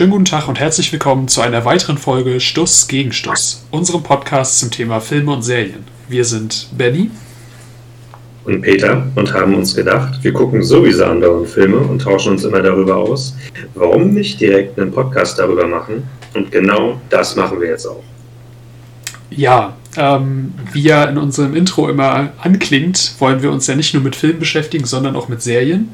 [0.00, 4.58] Schönen guten Tag und herzlich willkommen zu einer weiteren Folge Stuss gegen Stuss, unserem Podcast
[4.58, 5.84] zum Thema Filme und Serien.
[6.08, 7.10] Wir sind Benny
[8.46, 12.62] und Peter und haben uns gedacht, wir gucken sowieso andauernd Filme und tauschen uns immer
[12.62, 13.36] darüber aus.
[13.74, 16.04] Warum nicht direkt einen Podcast darüber machen?
[16.32, 18.02] Und genau das machen wir jetzt auch.
[19.28, 24.02] Ja, ähm, wie ja in unserem Intro immer anklingt, wollen wir uns ja nicht nur
[24.02, 25.90] mit Filmen beschäftigen, sondern auch mit Serien.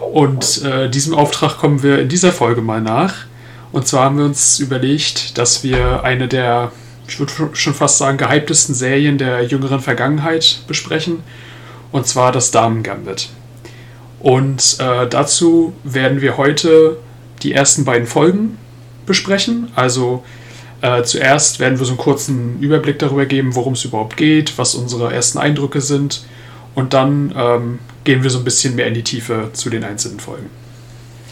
[0.00, 3.26] Und äh, diesem Auftrag kommen wir in dieser Folge mal nach.
[3.74, 6.70] Und zwar haben wir uns überlegt, dass wir eine der,
[7.08, 11.24] ich würde schon fast sagen, gehyptesten Serien der jüngeren Vergangenheit besprechen.
[11.90, 13.30] Und zwar das Damen-Gambit.
[14.20, 16.98] Und äh, dazu werden wir heute
[17.42, 18.58] die ersten beiden Folgen
[19.06, 19.72] besprechen.
[19.74, 20.22] Also
[20.80, 24.76] äh, zuerst werden wir so einen kurzen Überblick darüber geben, worum es überhaupt geht, was
[24.76, 26.24] unsere ersten Eindrücke sind.
[26.76, 30.20] Und dann ähm, gehen wir so ein bisschen mehr in die Tiefe zu den einzelnen
[30.20, 30.48] Folgen.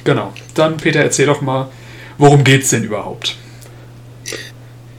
[0.03, 0.33] Genau.
[0.55, 1.71] Dann, Peter, erzähl doch mal,
[2.23, 3.37] worum geht es denn überhaupt?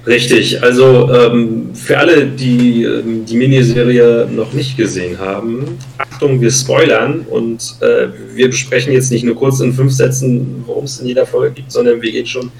[0.05, 6.51] Richtig, also ähm, für alle, die ähm, die Miniserie noch nicht gesehen haben, Achtung, wir
[6.51, 11.07] spoilern und äh, wir besprechen jetzt nicht nur kurz in fünf Sätzen, worum es in
[11.07, 12.51] jeder Folge gibt, sondern wir gehen schon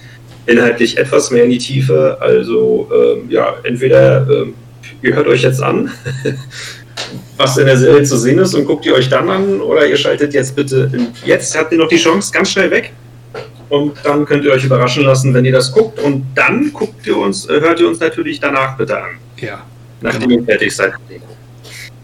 [0.45, 2.17] inhaltlich etwas mehr in die Tiefe.
[2.21, 4.53] Also ähm, ja, entweder ähm,
[5.01, 5.91] ihr hört euch jetzt an,
[7.37, 9.97] was in der Serie zu sehen ist und guckt ihr euch dann an, oder ihr
[9.97, 12.93] schaltet jetzt bitte, in, jetzt habt ihr noch die Chance, ganz schnell weg
[13.69, 15.99] und dann könnt ihr euch überraschen lassen, wenn ihr das guckt.
[15.99, 19.11] Und dann guckt ihr uns, äh, hört ihr uns natürlich danach bitte an.
[19.37, 19.63] Ja.
[20.01, 20.41] Nachdem genau.
[20.41, 20.93] ihr fertig seid.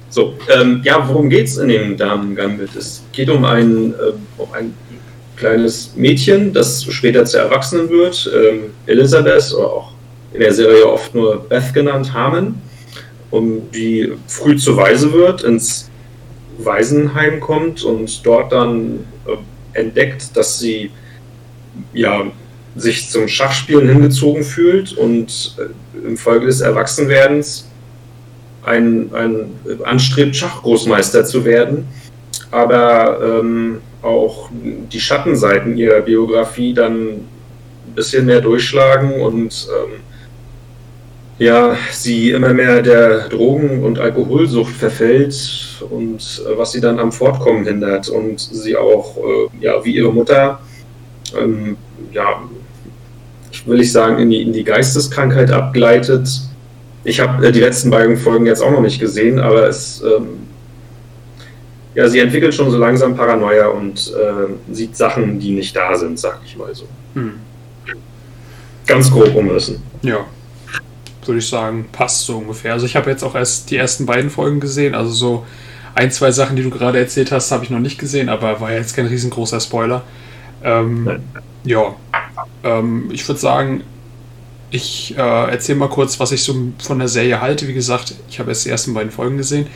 [0.09, 2.75] So, ähm, ja, worum geht es in dem Damen-Gambit?
[2.75, 4.73] Es geht um ein, äh, um ein
[5.35, 9.91] kleines Mädchen, das später zu Erwachsenen wird, ähm, Elisabeth, oder auch
[10.33, 12.55] in der Serie oft nur Beth genannt, Harmon,
[13.31, 15.89] um die früh zu Waise wird, ins
[16.57, 20.91] Waisenheim kommt und dort dann äh, entdeckt, dass sie
[21.93, 22.25] ja,
[22.75, 27.67] sich zum Schachspielen hingezogen fühlt und äh, im Folge des Erwachsenwerdens
[28.63, 29.51] ein, ein
[29.83, 31.87] anstrebt, Schachgroßmeister zu werden,
[32.51, 39.99] aber ähm, auch die Schattenseiten ihrer Biografie dann ein bisschen mehr durchschlagen und ähm,
[41.39, 47.11] ja, sie immer mehr der Drogen- und Alkoholsucht verfällt und äh, was sie dann am
[47.11, 50.59] Fortkommen hindert und sie auch, äh, ja, wie ihre Mutter,
[51.37, 51.77] ähm,
[52.11, 52.41] ja,
[53.65, 56.29] will ich sagen, in die, in die Geisteskrankheit abgleitet.
[57.03, 60.47] Ich habe äh, die letzten beiden Folgen jetzt auch noch nicht gesehen, aber es, ähm,
[61.95, 66.19] ja, sie entwickelt schon so langsam Paranoia und äh, sieht Sachen, die nicht da sind,
[66.19, 66.85] sag ich mal so.
[67.15, 67.33] Hm.
[68.85, 69.81] Ganz grob umrissen.
[70.01, 70.25] Ja,
[71.29, 72.73] würde ich sagen, passt so ungefähr.
[72.73, 75.45] Also ich habe jetzt auch erst die ersten beiden Folgen gesehen, also so
[75.95, 78.71] ein, zwei Sachen, die du gerade erzählt hast, habe ich noch nicht gesehen, aber war
[78.71, 80.01] jetzt kein riesengroßer Spoiler.
[80.63, 81.21] Ähm,
[81.63, 81.95] ja,
[82.63, 83.83] ähm, ich würde sagen,
[84.71, 87.67] ich äh, erzähle mal kurz, was ich so von der Serie halte.
[87.67, 89.67] Wie gesagt, ich habe erst die ersten beiden Folgen gesehen.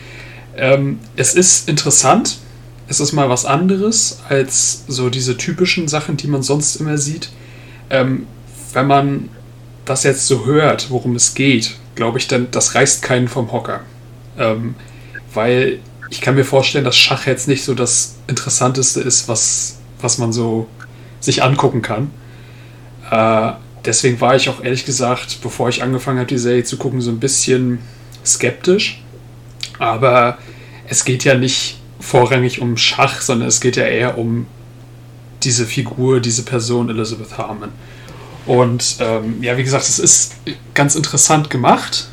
[0.56, 2.38] Ähm, es ist interessant.
[2.88, 7.30] Es ist mal was anderes als so diese typischen Sachen, die man sonst immer sieht.
[7.90, 8.28] Ähm,
[8.74, 9.30] wenn man
[9.86, 13.82] das jetzt so hört, worum es geht, glaube ich, dann das reißt keinen vom Hocker.
[14.38, 14.76] Ähm,
[15.34, 15.80] weil
[16.10, 20.34] ich kann mir vorstellen, dass Schach jetzt nicht so das Interessanteste ist, was was man
[20.34, 20.68] so
[21.20, 22.12] sich angucken kann.
[23.10, 23.54] Äh,
[23.86, 27.12] deswegen war ich auch ehrlich gesagt, bevor ich angefangen habe, die Serie zu gucken, so
[27.12, 27.80] ein bisschen
[28.26, 29.02] skeptisch.
[29.80, 30.38] Aber
[30.88, 34.46] es geht ja nicht vorrangig um Schach, sondern es geht ja eher um
[35.44, 37.70] diese Figur, diese Person Elizabeth Harmon.
[38.46, 40.36] Und ähm, ja, wie gesagt, es ist
[40.74, 42.10] ganz interessant gemacht,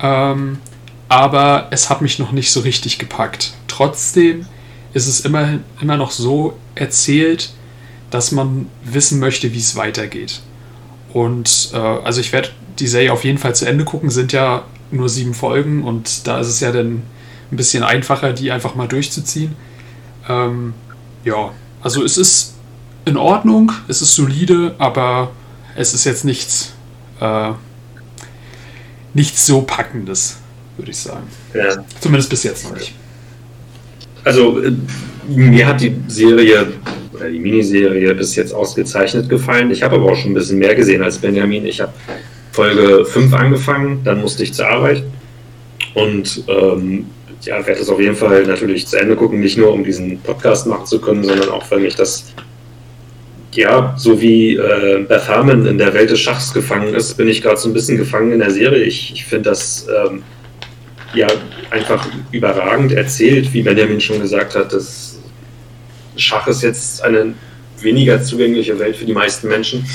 [0.00, 0.58] ähm,
[1.08, 3.52] aber es hat mich noch nicht so richtig gepackt.
[3.68, 4.46] Trotzdem
[4.94, 7.50] ist es immer, immer noch so erzählt,
[8.10, 10.40] dass man wissen möchte, wie es weitergeht.
[11.12, 14.64] Und äh, also ich werde die Serie auf jeden Fall zu Ende gucken, sind ja
[14.90, 17.02] nur sieben Folgen und da ist es ja dann
[17.50, 19.56] ein bisschen einfacher, die einfach mal durchzuziehen.
[20.28, 20.74] Ähm,
[21.24, 22.54] ja, also es ist
[23.04, 25.30] in Ordnung, es ist solide, aber
[25.76, 26.72] es ist jetzt nichts,
[27.20, 27.52] äh,
[29.14, 30.38] nichts so Packendes,
[30.76, 31.26] würde ich sagen.
[31.54, 31.84] Ja.
[32.00, 32.94] Zumindest bis jetzt noch nicht.
[34.24, 34.72] Also äh,
[35.28, 36.68] mir hat die Serie
[37.12, 39.70] oder die Miniserie bis jetzt ausgezeichnet gefallen.
[39.70, 41.66] Ich habe aber auch schon ein bisschen mehr gesehen als Benjamin.
[41.66, 41.92] Ich habe
[42.52, 45.02] Folge 5 angefangen, dann musste ich zur Arbeit
[45.94, 47.06] und ähm,
[47.42, 50.66] ja, werde es auf jeden Fall natürlich zu Ende gucken, nicht nur um diesen Podcast
[50.66, 52.24] machen zu können, sondern auch, weil mich das
[53.56, 57.40] ja, so wie äh, Beth Harmon in der Welt des Schachs gefangen ist, bin ich
[57.40, 58.84] gerade so ein bisschen gefangen in der Serie.
[58.84, 60.22] Ich, ich finde das ähm,
[61.14, 61.26] ja
[61.70, 64.72] einfach überragend erzählt, wie Benjamin schon gesagt hat.
[64.72, 65.15] Das
[66.16, 67.34] Schach ist jetzt eine
[67.80, 69.86] weniger zugängliche Welt für die meisten Menschen.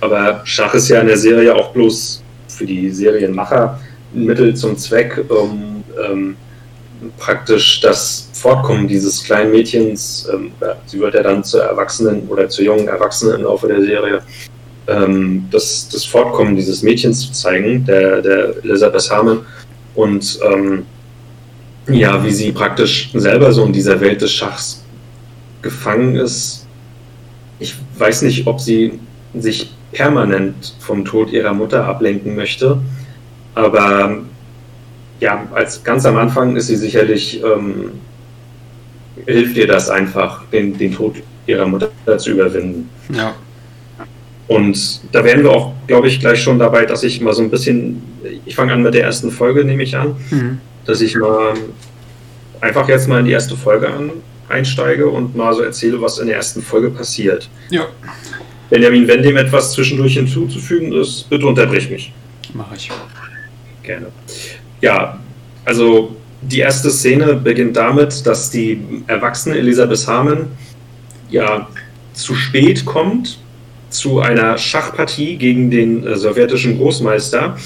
[0.00, 3.80] Aber Schach ist ja in der Serie auch bloß für die Serienmacher
[4.14, 6.36] ein Mittel zum Zweck, um ähm,
[7.18, 10.52] praktisch das Fortkommen dieses kleinen Mädchens, ähm,
[10.86, 14.22] sie wird ja dann zur Erwachsenen oder zur jungen Erwachsenen im Laufe der Serie,
[14.88, 19.40] ähm, das, das Fortkommen dieses Mädchens zu zeigen, der, der Elisabeth Harmon.
[19.94, 20.86] Und ähm,
[21.88, 24.82] ja, wie sie praktisch selber so in dieser Welt des Schachs
[25.62, 26.66] gefangen ist.
[27.58, 28.98] Ich weiß nicht, ob sie
[29.34, 32.78] sich permanent vom Tod ihrer Mutter ablenken möchte,
[33.54, 34.18] aber
[35.20, 37.92] ja, als ganz am Anfang ist sie sicherlich, ähm,
[39.26, 41.16] hilft ihr das einfach, den, den Tod
[41.46, 42.88] ihrer Mutter zu überwinden.
[43.12, 43.34] Ja.
[44.46, 47.50] Und da wären wir auch, glaube ich, gleich schon dabei, dass ich mal so ein
[47.50, 48.02] bisschen,
[48.46, 50.58] ich fange an mit der ersten Folge, nehme ich an, mhm.
[50.86, 51.54] dass ich mal
[52.60, 54.10] einfach jetzt mal in die erste Folge an,
[54.48, 57.48] einsteige und mal so erzähle, was in der ersten Folge passiert.
[57.70, 57.86] Ja.
[58.70, 62.12] Benjamin, wenn dem etwas zwischendurch hinzuzufügen ist, bitte unterbrich mich.
[62.54, 62.90] Mache ich.
[63.82, 64.06] Gerne.
[64.80, 65.18] Ja,
[65.64, 70.48] also die erste Szene beginnt damit, dass die erwachsene Elisabeth Harmon
[71.30, 71.68] ja
[72.12, 73.38] zu spät kommt
[73.90, 77.56] zu einer Schachpartie gegen den äh, sowjetischen Großmeister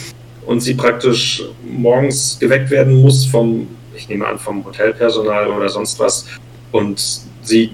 [0.47, 5.99] und sie praktisch morgens geweckt werden muss vom, ich nehme an, vom Hotelpersonal oder sonst
[5.99, 6.27] was
[6.73, 7.71] und sie,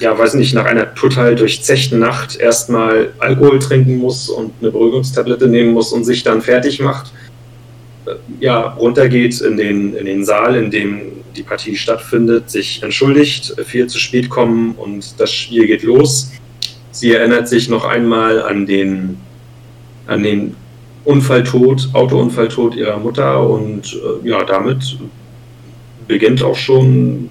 [0.00, 5.48] ja, weiß nicht, nach einer total durchzechten Nacht erstmal Alkohol trinken muss und eine Beruhigungstablette
[5.48, 7.12] nehmen muss und sich dann fertig macht,
[8.06, 13.54] äh, ja, runtergeht in den, in den Saal, in dem die Partie stattfindet, sich entschuldigt,
[13.64, 16.30] viel zu spät kommen und das Spiel geht los.
[16.92, 19.16] Sie erinnert sich noch einmal an den,
[20.06, 20.54] an den
[21.04, 23.94] Unfalltod, Autounfalltod ihrer Mutter und
[24.24, 24.96] äh, ja, damit
[26.06, 27.30] beginnt auch schon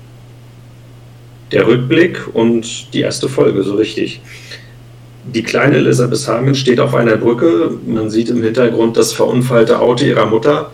[1.54, 4.22] der Rückblick und die erste Folge, so richtig.
[5.26, 7.72] Die kleine Elizabeth Harmon steht auf einer Brücke.
[7.86, 10.72] Man sieht im Hintergrund das verunfallte Auto ihrer Mutter.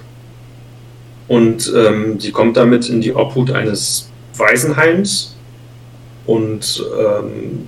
[1.27, 5.35] Und ähm, sie kommt damit in die Obhut eines Waisenheims.
[6.25, 7.67] Und ähm,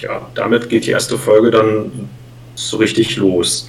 [0.00, 2.08] ja, damit geht die erste Folge dann
[2.54, 3.68] so richtig los.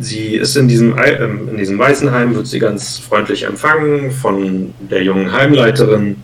[0.00, 5.02] Sie ist in diesem, ähm, in diesem Waisenheim, wird sie ganz freundlich empfangen von der
[5.02, 6.16] jungen Heimleiterin.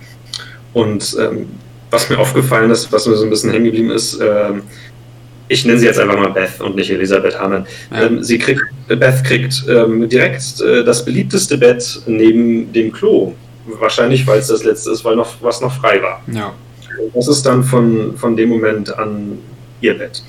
[0.73, 1.49] Und ähm,
[1.91, 4.53] was mir aufgefallen ist, was mir so ein bisschen hängen geblieben ist, äh,
[5.49, 7.67] ich nenne sie jetzt einfach mal Beth und nicht Elisabeth Harmon.
[7.91, 8.03] Ja.
[8.03, 13.35] Ähm, sie kriegt, Beth kriegt ähm, direkt äh, das beliebteste Bett neben dem Klo.
[13.79, 16.23] Wahrscheinlich, weil es das letzte ist, weil noch was noch frei war.
[16.33, 16.55] Ja.
[17.15, 19.39] Das ist dann von, von dem Moment an
[19.81, 20.23] ihr Bett.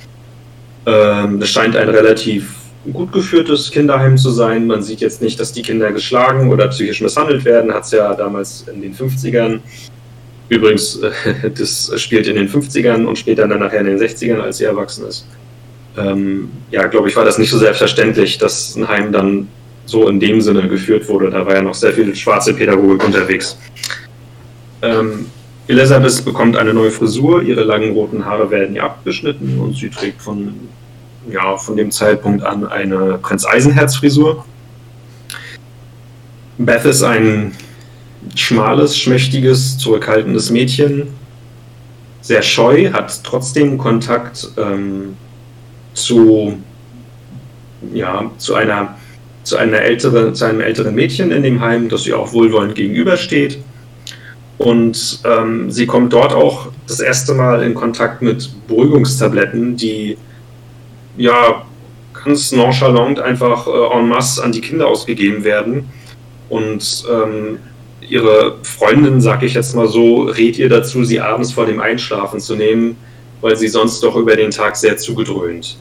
[0.85, 2.55] Ähm, das scheint ein relativ
[2.91, 4.67] gut geführtes Kinderheim zu sein.
[4.67, 7.73] Man sieht jetzt nicht, dass die Kinder geschlagen oder psychisch misshandelt werden.
[7.73, 9.59] Hat es ja damals in den 50ern.
[10.53, 14.57] Übrigens, äh, das spielt in den 50ern und später dann nachher in den 60ern, als
[14.57, 15.25] sie erwachsen ist.
[15.97, 19.47] Ähm, ja, glaube ich, war das nicht so selbstverständlich, dass ein Heim dann
[19.85, 21.29] so in dem Sinne geführt wurde.
[21.29, 23.57] Da war ja noch sehr viel schwarze Pädagogik unterwegs.
[24.81, 25.27] Ähm,
[25.67, 30.21] Elisabeth bekommt eine neue Frisur, ihre langen roten Haare werden ihr abgeschnitten und sie trägt
[30.21, 30.53] von,
[31.31, 34.45] ja, von dem Zeitpunkt an eine Prinz Eisenherz Frisur.
[36.57, 37.53] Beth ist ein
[38.35, 41.07] schmales, schmächtiges, zurückhaltendes Mädchen,
[42.21, 45.15] sehr scheu, hat trotzdem Kontakt ähm,
[45.93, 46.57] zu,
[47.93, 48.95] ja, zu einer
[49.43, 53.59] zu einer älteren, zu einem älteren Mädchen in dem Heim, das ihr auch wohlwollend gegenübersteht.
[54.57, 60.17] Und ähm, sie kommt dort auch das erste Mal in Kontakt mit Beruhigungstabletten, die
[61.17, 61.65] ja
[62.23, 65.89] ganz nonchalant einfach äh, en masse an die Kinder ausgegeben werden.
[66.49, 67.57] Und ähm,
[68.09, 72.39] ihre Freundin, sag ich jetzt mal so, rät ihr dazu, sie abends vor dem Einschlafen
[72.39, 72.97] zu nehmen,
[73.41, 75.77] weil sie sonst doch über den Tag sehr zugedröhnt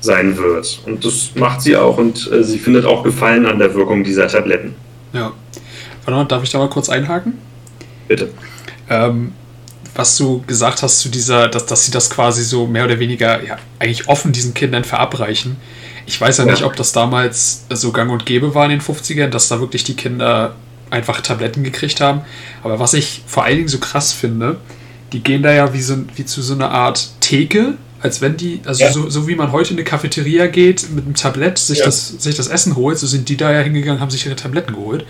[0.00, 0.80] sein wird.
[0.86, 4.28] Und das macht sie auch und äh, sie findet auch Gefallen an der Wirkung dieser
[4.28, 4.74] Tabletten.
[5.12, 5.32] Ja.
[6.04, 7.34] Warte mal, darf ich da mal kurz einhaken?
[8.08, 8.30] Bitte.
[8.90, 9.32] Ähm,
[9.94, 13.42] was du gesagt hast zu dieser, dass, dass sie das quasi so mehr oder weniger
[13.44, 15.56] ja, eigentlich offen diesen Kindern verabreichen.
[16.06, 18.80] Ich weiß ja, ja, nicht, ob das damals so gang und gäbe war in den
[18.80, 20.56] 50ern, dass da wirklich die Kinder
[20.92, 22.22] einfach Tabletten gekriegt haben.
[22.62, 24.58] Aber was ich vor allen Dingen so krass finde,
[25.12, 28.60] die gehen da ja wie, so, wie zu so einer Art Theke, als wenn die,
[28.64, 28.92] also ja.
[28.92, 31.84] so, so, wie man heute in eine Cafeteria geht, mit einem Tablett sich, ja.
[31.84, 34.74] das, sich das Essen holt, so sind die da ja hingegangen, haben sich ihre Tabletten
[34.74, 35.04] geholt.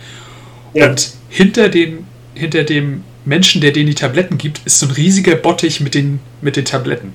[0.75, 5.37] Und hinter den hinter dem Menschen, der denen die Tabletten gibt, ist so ein riesiger
[5.37, 7.15] Bottich mit den, mit den Tabletten.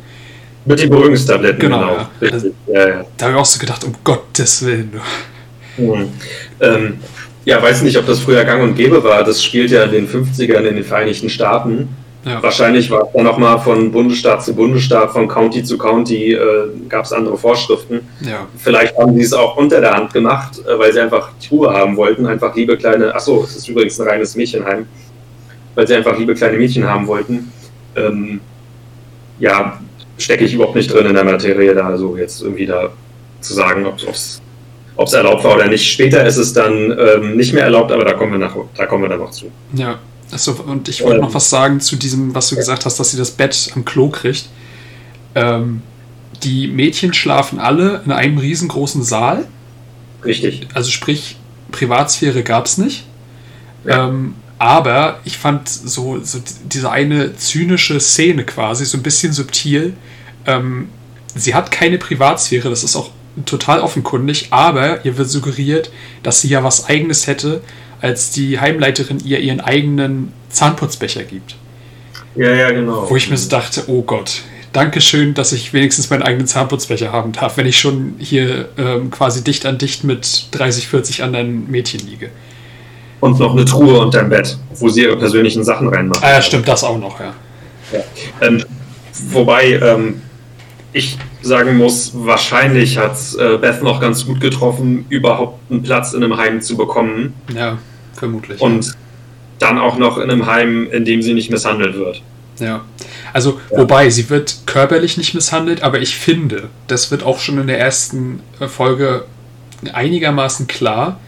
[0.66, 1.80] Mit den Beruhigungstabletten, genau.
[1.80, 2.08] genau.
[2.22, 2.32] Ja.
[2.32, 3.06] Also, ja, ja.
[3.18, 4.92] Da habe ich auch so gedacht, um Gottes Willen.
[5.78, 6.10] Mhm.
[6.60, 7.00] Ähm,
[7.48, 9.24] ja, weiß nicht, ob das früher gang und gäbe war.
[9.24, 11.88] Das spielt ja in den 50ern in den Vereinigten Staaten.
[12.26, 12.44] Ja.
[12.44, 16.40] Wahrscheinlich war es dann nochmal von Bundesstaat zu Bundesstaat, von County zu County äh,
[16.90, 18.02] gab es andere Vorschriften.
[18.20, 18.48] Ja.
[18.58, 21.72] Vielleicht haben sie es auch unter der Hand gemacht, äh, weil sie einfach die Ruhe
[21.72, 22.26] haben wollten.
[22.26, 24.86] Einfach liebe kleine, achso, es ist übrigens ein reines Mädchenheim,
[25.74, 27.50] weil sie einfach liebe kleine Mädchen haben wollten.
[27.96, 28.42] Ähm,
[29.40, 29.80] ja,
[30.18, 32.90] stecke ich überhaupt nicht drin in der Materie, da also jetzt irgendwie da
[33.40, 34.42] zu sagen, ob es
[35.14, 35.92] erlaubt war oder nicht.
[35.92, 39.04] Später ist es dann ähm, nicht mehr erlaubt, aber da kommen wir, nach, da kommen
[39.04, 39.52] wir dann noch zu.
[39.74, 40.00] Ja,
[40.32, 43.12] Achso, und ich wollte ähm, noch was sagen zu diesem, was du gesagt hast, dass
[43.12, 44.50] sie das Bett am Klo kriegt.
[45.36, 45.82] Ähm,
[46.44, 49.48] die Mädchen schlafen alle in einem riesengroßen Saal.
[50.26, 50.68] Richtig.
[50.74, 51.38] Also sprich,
[51.72, 53.06] Privatsphäre gab es nicht.
[53.86, 54.10] Ja.
[54.10, 59.94] Ähm, aber ich fand so, so, diese eine zynische Szene quasi so ein bisschen subtil.
[60.46, 60.90] Ähm,
[61.36, 63.12] sie hat keine Privatsphäre, das ist auch
[63.46, 65.92] total offenkundig, aber ihr wird suggeriert,
[66.24, 67.62] dass sie ja was Eigenes hätte,
[68.02, 71.56] als die Heimleiterin ihr ihren eigenen Zahnputzbecher gibt.
[72.36, 73.10] Ja, ja, genau.
[73.10, 74.42] Wo ich mir so dachte, oh Gott,
[74.74, 79.10] danke schön, dass ich wenigstens meinen eigenen Zahnputzbecher haben darf, wenn ich schon hier ähm,
[79.10, 82.30] quasi dicht an dicht mit 30, 40 anderen Mädchen liege.
[83.20, 86.24] Und noch eine Truhe unterm Bett, wo sie ihre persönlichen Sachen reinmachen.
[86.24, 87.34] Ah ja, stimmt, das auch noch, ja.
[87.92, 88.00] ja.
[88.42, 88.64] Ähm,
[89.32, 90.22] wobei ähm,
[90.94, 96.24] ich sagen muss, wahrscheinlich hat äh, Beth noch ganz gut getroffen, überhaupt einen Platz in
[96.24, 97.34] einem Heim zu bekommen.
[97.54, 97.78] Ja,
[98.14, 98.62] vermutlich.
[98.62, 98.94] Und
[99.60, 102.22] dann auch noch in einem Heim, in dem sie nicht misshandelt wird.
[102.60, 102.86] Ja.
[103.34, 103.80] Also, ja.
[103.80, 107.80] wobei, sie wird körperlich nicht misshandelt, aber ich finde, das wird auch schon in der
[107.80, 109.26] ersten äh, Folge
[109.94, 111.20] einigermaßen klar,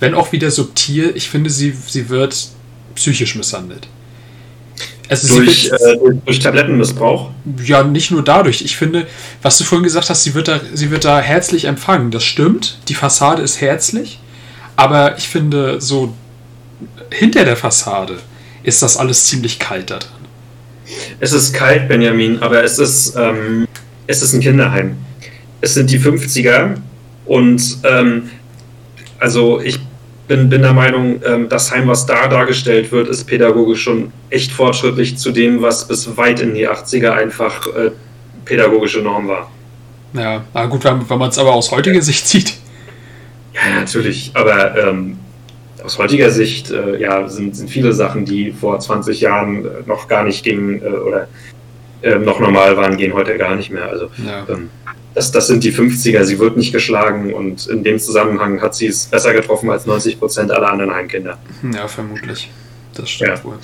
[0.00, 2.48] wenn auch wieder subtil, ich finde, sie, sie wird
[2.94, 3.88] psychisch misshandelt.
[5.08, 7.30] Also durch, äh, durch Tablettenmissbrauch?
[7.64, 8.62] Ja, nicht nur dadurch.
[8.62, 9.06] Ich finde,
[9.42, 12.10] was du vorhin gesagt hast, sie wird, da, sie wird da herzlich empfangen.
[12.10, 12.78] Das stimmt.
[12.88, 14.18] Die Fassade ist herzlich.
[14.74, 16.12] Aber ich finde, so
[17.10, 18.18] hinter der Fassade
[18.62, 20.10] ist das alles ziemlich kalt da drin.
[21.20, 23.66] Es ist kalt, Benjamin, aber es ist, ähm,
[24.06, 24.96] es ist ein Kinderheim.
[25.60, 26.76] Es sind die 50er
[27.24, 28.30] und ähm,
[29.18, 29.80] also ich
[30.28, 34.52] bin, bin der Meinung, ähm, das Heim, was da dargestellt wird, ist pädagogisch schon echt
[34.52, 37.90] fortschrittlich zu dem, was bis weit in die 80er einfach äh,
[38.44, 39.50] pädagogische Norm war.
[40.12, 42.54] Ja, na gut, wenn, wenn man es aber aus heutiger Sicht sieht.
[43.54, 45.18] Ja, natürlich, aber ähm,
[45.84, 50.08] aus heutiger Sicht äh, ja, sind, sind viele Sachen, die vor 20 Jahren äh, noch
[50.08, 51.28] gar nicht gingen äh, oder
[52.02, 53.88] ähm, noch normal waren, gehen heute gar nicht mehr.
[53.88, 54.46] Also ja.
[54.48, 54.70] ähm,
[55.16, 58.86] das, das sind die 50er, sie wird nicht geschlagen und in dem Zusammenhang hat sie
[58.86, 61.38] es besser getroffen als 90 Prozent aller anderen Heimkinder.
[61.72, 62.50] Ja, vermutlich.
[62.94, 63.44] Das stimmt ja.
[63.44, 63.56] wohl.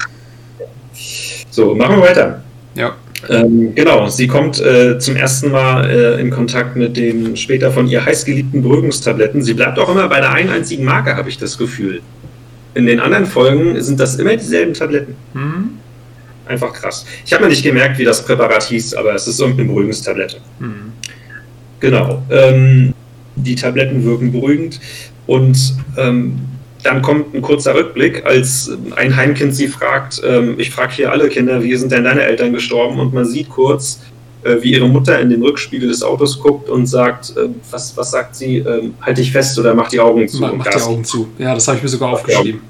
[1.51, 2.43] So, machen wir weiter.
[2.75, 2.97] Ja.
[3.29, 7.87] Ähm, genau, sie kommt äh, zum ersten Mal äh, in Kontakt mit den später von
[7.87, 9.43] ihr heißgeliebten Beruhigungstabletten.
[9.43, 12.01] Sie bleibt auch immer bei der einen einzigen Marke, habe ich das Gefühl.
[12.73, 15.15] In den anderen Folgen sind das immer dieselben Tabletten.
[15.35, 15.73] Mhm.
[16.47, 17.05] Einfach krass.
[17.27, 20.39] Ich habe mir nicht gemerkt, wie das Präparat hieß, aber es ist irgendeine Beruhigungstablette.
[20.59, 20.92] Mhm.
[21.83, 22.23] Genau.
[22.31, 22.95] Ähm,
[23.35, 24.79] die Tabletten wirken beruhigend
[25.27, 26.39] und ähm,
[26.85, 31.29] dann kommt ein kurzer Rückblick, als ein Heimkind sie fragt, ähm, ich frage hier alle
[31.29, 33.01] Kinder, wie sind denn deine Eltern gestorben?
[33.01, 34.01] Und man sieht kurz,
[34.45, 38.13] äh, wie ihre Mutter in den Rückspiegel des Autos guckt und sagt, äh, was, was
[38.13, 40.41] sagt sie, ähm, halt dich fest oder mach die Augen zu.
[40.41, 41.29] Mach, mach die Augen zu.
[41.39, 42.61] Ja, das habe ich mir sogar aufgeschrieben.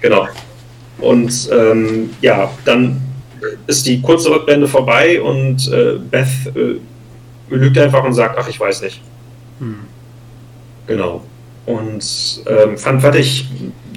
[0.00, 0.28] Genau.
[1.00, 3.00] Und ähm, ja, dann
[3.66, 6.76] ist die kurze Rückblende vorbei und äh, Beth äh,
[7.50, 9.00] lügt einfach und sagt, ach, ich weiß nicht.
[9.60, 9.80] Hm.
[10.86, 11.22] Genau.
[11.66, 13.46] Und ähm, fand, fand ich,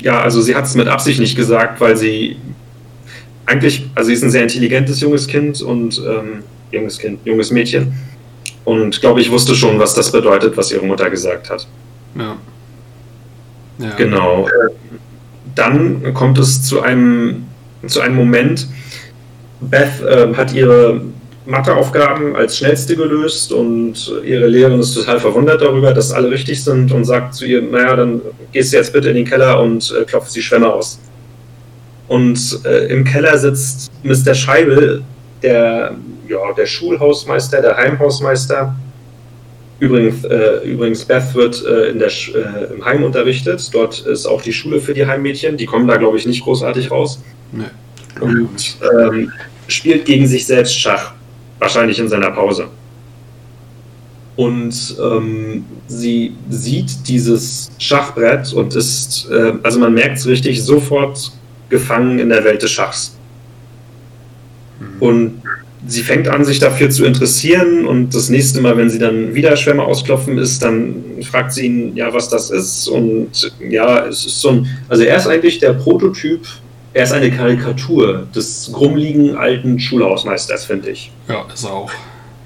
[0.02, 2.38] ja, also sie hat es mit Absicht nicht gesagt, weil sie
[3.46, 7.94] eigentlich, also sie ist ein sehr intelligentes junges Kind und ähm, junges Kind, junges Mädchen.
[8.66, 11.68] Und glaube ich, wusste schon, was das bedeutet, was ihre Mutter gesagt hat.
[12.16, 12.38] Ja.
[13.80, 13.96] ja.
[13.96, 14.48] Genau.
[15.56, 17.46] Dann kommt es zu einem,
[17.88, 18.68] zu einem Moment.
[19.62, 21.02] Beth äh, hat ihre
[21.46, 26.92] Matheaufgaben als schnellste gelöst und ihre Lehrerin ist total verwundert darüber, dass alle richtig sind
[26.92, 28.22] und sagt zu ihr, naja, dann
[28.52, 31.00] gehst du jetzt bitte in den Keller und äh, klopfst die Schwämme aus.
[32.08, 34.36] Und äh, im Keller sitzt Mr.
[34.36, 35.02] Scheibel,
[35.42, 35.96] der,
[36.28, 38.76] ja, der Schulhausmeister, der Heimhausmeister.
[39.80, 43.68] Übrigens, äh, übrigens Beth wird äh, in der, äh, im Heim unterrichtet.
[43.74, 45.58] Dort ist auch die Schule für die Heimmädchen.
[45.58, 47.24] Die kommen da, glaube ich, nicht großartig raus.
[47.52, 47.64] Nee.
[48.20, 49.32] Und ähm,
[49.68, 51.14] spielt gegen sich selbst Schach
[51.62, 52.68] wahrscheinlich in seiner Pause.
[54.36, 61.32] Und ähm, sie sieht dieses Schachbrett und ist, äh, also man merkt es richtig, sofort
[61.70, 63.16] gefangen in der Welt des Schachs.
[64.80, 65.02] Mhm.
[65.02, 65.42] Und
[65.88, 69.56] sie fängt an, sich dafür zu interessieren und das nächste Mal, wenn sie dann wieder
[69.56, 70.96] Schwämme ausklopfen ist, dann
[71.30, 72.88] fragt sie ihn, ja, was das ist.
[72.88, 76.42] Und ja, es ist so ein, also er ist eigentlich der Prototyp
[76.94, 81.12] er ist eine Karikatur des grummligen alten Schulhausmeisters, finde ich.
[81.28, 81.92] Ja, ist er auch.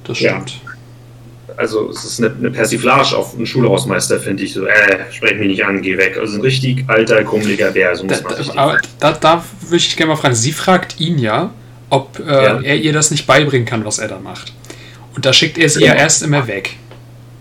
[0.03, 0.51] Das stimmt.
[0.51, 1.57] Ja.
[1.57, 4.53] Also es ist eine, eine Persiflage auf einen Schulhausmeister, finde ich.
[4.53, 6.17] So, äh, sprech mich nicht an, geh weg.
[6.19, 7.95] Also ein richtig alter, grummeliger Bär.
[7.95, 8.17] So da,
[8.55, 10.35] aber da, da würde ich gerne mal fragen.
[10.35, 11.51] Sie fragt ihn ja,
[11.89, 12.61] ob äh, ja.
[12.61, 14.53] er ihr das nicht beibringen kann, was er da macht.
[15.15, 16.75] Und da schickt er sie ja erst immer weg.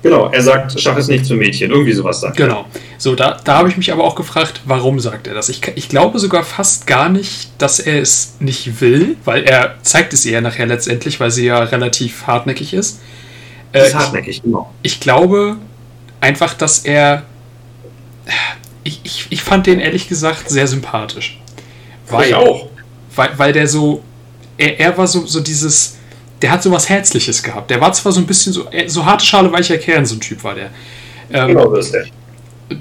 [0.04, 2.66] Genau, er sagt, Schach ist nicht für Mädchen, irgendwie sowas sagt Genau.
[2.98, 5.48] So, da, da habe ich mich aber auch gefragt, warum sagt er das?
[5.48, 10.12] Ich, ich glaube sogar fast gar nicht, dass er es nicht will, weil er zeigt
[10.12, 13.00] es ihr nachher letztendlich, weil sie ja relativ hartnäckig ist.
[13.72, 14.70] Äh, ist hartnäckig, genau.
[14.82, 15.56] Ich glaube
[16.20, 17.22] einfach, dass er.
[18.82, 21.40] Ich, ich, ich fand den ehrlich gesagt sehr sympathisch.
[22.10, 22.68] Weil, ich auch.
[23.16, 24.04] Weil, weil der so.
[24.58, 25.96] Er, er war so, so dieses
[26.44, 27.70] der hat so was Herzliches gehabt.
[27.70, 30.20] Der war zwar so ein bisschen so, äh, so harte Schale, weicher Kern, so ein
[30.20, 30.68] Typ war der.
[31.32, 32.04] Ähm, genau, das ist der.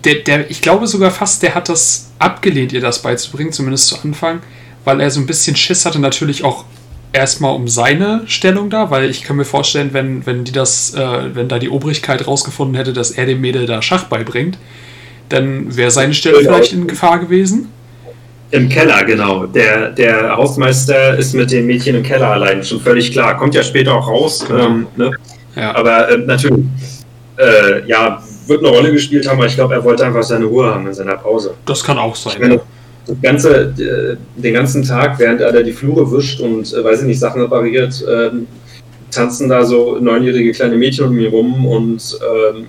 [0.03, 0.51] Der, der.
[0.51, 4.41] Ich glaube sogar fast, der hat das abgelehnt, ihr das beizubringen, zumindest zu Anfang,
[4.83, 6.65] weil er so ein bisschen Schiss hatte, natürlich auch
[7.13, 11.33] erstmal um seine Stellung da, weil ich kann mir vorstellen, wenn, wenn die das, äh,
[11.33, 14.57] wenn da die Obrigkeit rausgefunden hätte, dass er dem Mädel da Schach beibringt,
[15.29, 17.69] dann wäre seine Stellung vielleicht in Gefahr gewesen.
[18.53, 19.47] Im Keller, genau.
[19.47, 23.35] Der, der Hausmeister ist mit dem Mädchen im Keller allein, schon völlig klar.
[23.35, 24.45] Kommt ja später auch raus.
[24.47, 24.67] Genau.
[24.67, 25.11] Ähm, ne?
[25.55, 25.75] ja.
[25.75, 26.63] Aber äh, natürlich,
[27.37, 30.71] äh, ja, wird eine Rolle gespielt haben, aber ich glaube, er wollte einfach seine Ruhe
[30.71, 31.55] haben in seiner Pause.
[31.65, 32.39] Das kann auch sein.
[32.39, 33.15] Meine, ja.
[33.23, 37.07] ganze, äh, den ganzen Tag, während er da die Flure wischt und, äh, weiß ich
[37.07, 38.45] nicht, Sachen repariert, ähm,
[39.09, 42.67] tanzen da so neunjährige kleine Mädchen um ihn rum und, ähm,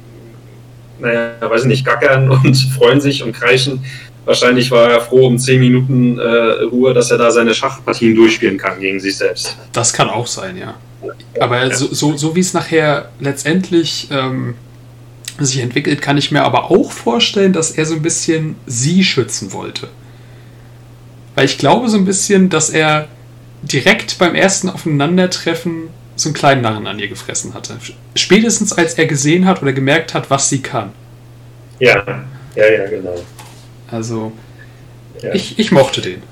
[0.99, 3.85] naja, weiß ich nicht, gackern und freuen sich und kreischen.
[4.25, 8.57] Wahrscheinlich war er froh um 10 Minuten äh, Ruhe, dass er da seine Schachpartien durchspielen
[8.57, 9.57] kann gegen sich selbst.
[9.73, 10.75] Das kann auch sein, ja.
[11.41, 11.75] Aber ja.
[11.75, 14.55] So, so, so wie es nachher letztendlich ähm,
[15.39, 19.53] sich entwickelt, kann ich mir aber auch vorstellen, dass er so ein bisschen sie schützen
[19.53, 19.89] wollte.
[21.35, 23.09] Weil ich glaube so ein bisschen, dass er
[23.63, 27.77] direkt beim ersten Aufeinandertreffen so einen kleinen Narren an ihr gefressen hatte.
[28.15, 30.93] Spätestens als er gesehen hat oder gemerkt hat, was sie kann.
[31.81, 32.05] Ja,
[32.55, 33.17] ja, ja, genau.
[33.91, 34.33] Also,
[35.23, 35.35] ja.
[35.35, 36.23] ich, ich mochte den.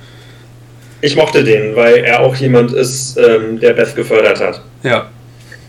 [1.00, 4.62] Ich mochte den, weil er auch jemand ist, ähm, der Beth gefördert hat.
[4.82, 5.10] Ja,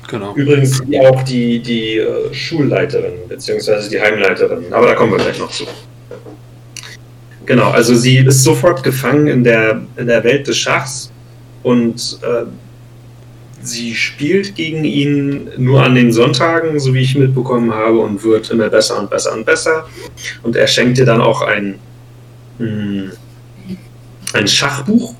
[0.07, 0.35] genau.
[0.35, 4.71] Übrigens auch die, die äh, Schulleiterin, beziehungsweise die Heimleiterin.
[4.71, 5.65] Aber da kommen wir gleich noch zu.
[7.45, 11.11] Genau, also sie ist sofort gefangen in der, in der Welt des Schachs
[11.63, 12.45] und äh,
[13.63, 18.49] sie spielt gegen ihn nur an den Sonntagen, so wie ich mitbekommen habe, und wird
[18.51, 19.87] immer besser und besser und besser.
[20.43, 21.75] Und er schenkt ihr dann auch ein,
[22.57, 23.11] hm,
[24.33, 25.15] ein Schachbuch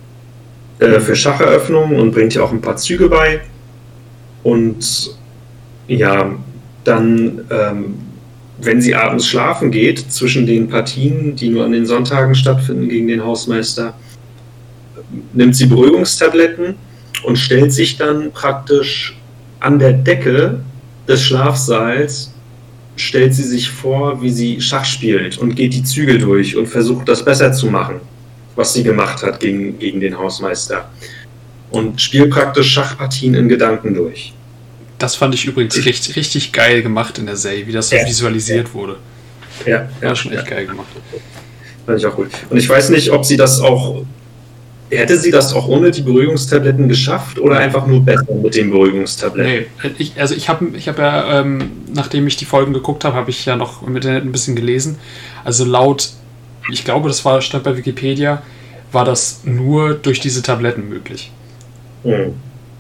[0.80, 3.42] äh, für Schacheröffnungen und bringt ihr auch ein paar Züge bei.
[4.44, 5.16] Und
[5.88, 6.36] ja,
[6.84, 7.96] dann, ähm,
[8.62, 13.08] wenn sie abends schlafen geht, zwischen den Partien, die nur an den Sonntagen stattfinden gegen
[13.08, 13.94] den Hausmeister,
[15.34, 16.76] nimmt sie Beruhigungstabletten
[17.24, 19.18] und stellt sich dann praktisch
[19.60, 20.60] an der Decke
[21.08, 22.34] des Schlafsaals,
[22.96, 27.08] stellt sie sich vor, wie sie Schach spielt und geht die Züge durch und versucht
[27.08, 27.96] das besser zu machen,
[28.56, 30.90] was sie gemacht hat gegen, gegen den Hausmeister.
[31.72, 34.34] Und spielt praktisch Schachpartien in Gedanken durch.
[35.00, 38.06] Das fand ich übrigens richtig, richtig geil gemacht in der Serie, wie das so ja,
[38.06, 38.74] visualisiert ja.
[38.74, 38.98] wurde.
[39.66, 40.56] Ja, ja, war schon echt ja.
[40.56, 40.88] geil gemacht.
[41.86, 42.30] Fand ich auch gut.
[42.50, 44.06] Und ich weiß nicht, ob sie das auch
[44.90, 49.66] Hätte sie das auch ohne die Beruhigungstabletten geschafft oder einfach nur besser mit den Beruhigungstabletten?
[49.82, 53.16] Nee, ich, also ich habe ich hab ja, ähm, nachdem ich die Folgen geguckt habe,
[53.16, 54.98] habe ich ja noch im Internet ein bisschen gelesen.
[55.44, 56.10] Also laut,
[56.72, 58.44] ich glaube, das war stand bei Wikipedia,
[58.92, 61.32] war das nur durch diese Tabletten möglich.
[62.04, 62.34] Hm.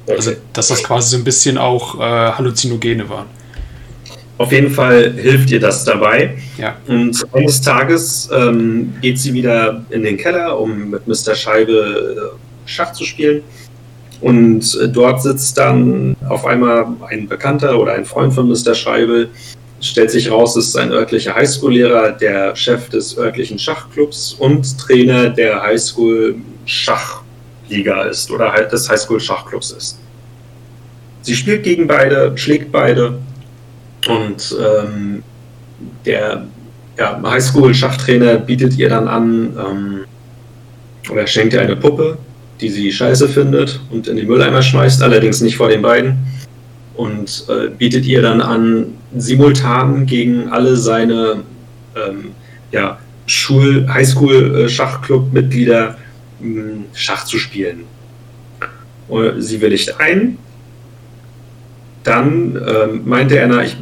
[0.06, 0.16] Okay.
[0.16, 2.02] Also, dass das quasi so ein bisschen auch äh,
[2.34, 3.28] Halluzinogene waren.
[4.38, 6.36] Auf jeden Fall hilft ihr das dabei.
[6.58, 6.76] Ja.
[6.88, 11.36] Und eines Tages ähm, geht sie wieder in den Keller, um mit Mr.
[11.36, 13.44] Scheibe äh, Schach zu spielen.
[14.22, 18.74] Und äh, dort sitzt dann auf einmal ein Bekannter oder ein Freund von Mr.
[18.74, 19.28] Scheibe.
[19.82, 25.30] Stellt sich raus, es ist ein örtlicher Highschool-Lehrer, der Chef des örtlichen Schachclubs und Trainer
[25.30, 30.00] der Highschool-Schachliga ist oder halt des Highschool-Schachclubs ist.
[31.22, 33.20] Sie spielt gegen beide, schlägt beide
[34.08, 35.24] und ähm,
[36.06, 36.46] der
[36.98, 40.06] ja, Highschool-Schachtrainer bietet ihr dann an, ähm,
[41.10, 42.18] oder schenkt ihr eine Puppe,
[42.62, 46.18] die sie scheiße findet und in den Mülleimer schmeißt, allerdings nicht vor den beiden.
[46.96, 51.42] Und äh, bietet ihr dann an, simultan gegen alle seine
[51.96, 52.34] ähm,
[52.72, 55.98] ja, Highschool-Schachclub-Mitglieder
[56.40, 57.86] hm, Schach zu spielen.
[59.38, 60.38] Sie willigt ein
[62.04, 63.78] dann ähm, meinte er, na, ich,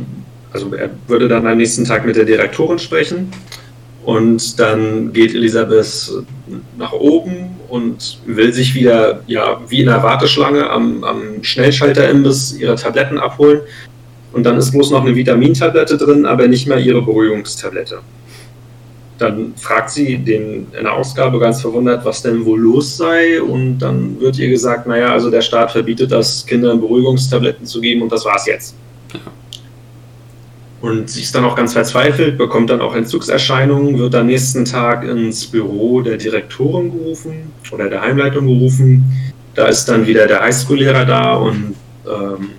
[0.52, 3.32] also er würde dann am nächsten Tag mit der Direktorin sprechen
[4.04, 6.12] und dann geht Elisabeth
[6.78, 12.76] nach oben und will sich wieder, ja, wie in der Warteschlange am, am Schnellschalterimbiss ihre
[12.76, 13.62] Tabletten abholen.
[14.34, 18.00] Und dann ist bloß noch eine Vitamintablette drin, aber nicht mehr ihre Beruhigungstablette.
[19.22, 23.40] Dann fragt sie den in der Ausgabe ganz verwundert, was denn wohl los sei.
[23.40, 28.02] Und dann wird ihr gesagt, naja, also der Staat verbietet das, Kindern Beruhigungstabletten zu geben
[28.02, 28.76] und das war's jetzt.
[30.82, 35.04] Und sie ist dann auch ganz verzweifelt, bekommt dann auch Entzugserscheinungen, wird am nächsten Tag
[35.04, 39.04] ins Büro der Direktorin gerufen oder der Heimleitung gerufen.
[39.54, 41.76] Da ist dann wieder der Highschool-Lehrer da und
[42.08, 42.50] ähm,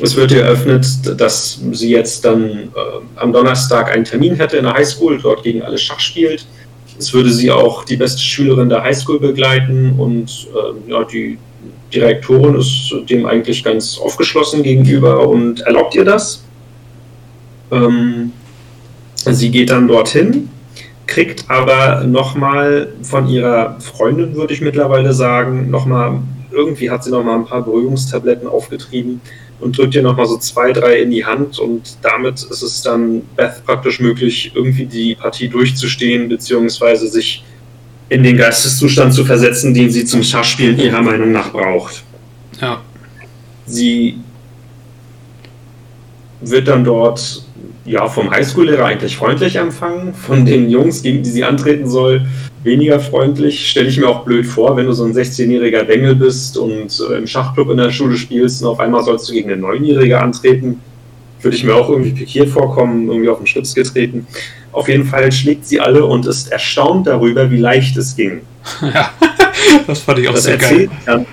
[0.00, 0.86] es wird ihr eröffnet,
[1.20, 2.66] dass sie jetzt dann äh,
[3.16, 6.46] am Donnerstag einen Termin hätte in der Highschool, dort gegen alle Schach spielt.
[6.98, 11.38] Es würde sie auch die beste Schülerin der Highschool begleiten und äh, ja, die
[11.92, 16.44] Direktorin ist dem eigentlich ganz aufgeschlossen gegenüber und erlaubt ihr das.
[17.70, 18.32] Ähm,
[19.16, 20.50] sie geht dann dorthin,
[21.06, 26.20] kriegt aber nochmal von ihrer Freundin, würde ich mittlerweile sagen, nochmal,
[26.52, 29.20] irgendwie hat sie nochmal ein paar Beruhigungstabletten aufgetrieben
[29.60, 33.22] und drückt ihr nochmal so zwei, drei in die Hand und damit ist es dann
[33.36, 37.44] Beth praktisch möglich, irgendwie die Partie durchzustehen, beziehungsweise sich
[38.08, 42.02] in den Geisteszustand zu versetzen, den sie zum Schachspielen ihrer Meinung nach braucht.
[42.60, 42.80] Ja.
[43.66, 44.18] Sie
[46.40, 47.42] wird dann dort
[47.84, 52.26] ja, vom Highschool-Lehrer eigentlich freundlich empfangen, von den Jungs, gegen die sie antreten soll,
[52.64, 53.70] weniger freundlich.
[53.70, 57.18] Stelle ich mir auch blöd vor, wenn du so ein 16-jähriger Bengel bist und äh,
[57.18, 60.80] im Schachclub in der Schule spielst und auf einmal sollst du gegen eine 9-Jährige antreten.
[61.40, 64.26] Würde ich mir auch irgendwie pikiert vorkommen, irgendwie auf den Schlips getreten.
[64.72, 68.40] Auf jeden Fall schlägt sie alle und ist erstaunt darüber, wie leicht es ging.
[68.82, 69.10] Ja,
[69.86, 70.90] das fand ich auch das so geil.
[71.06, 71.24] Ja.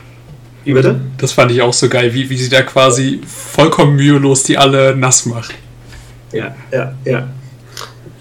[0.63, 0.99] Wie bitte?
[1.17, 4.95] Das fand ich auch so geil, wie, wie sie da quasi vollkommen mühelos die alle
[4.95, 5.53] nass macht
[6.35, 7.27] ja, ja, ja.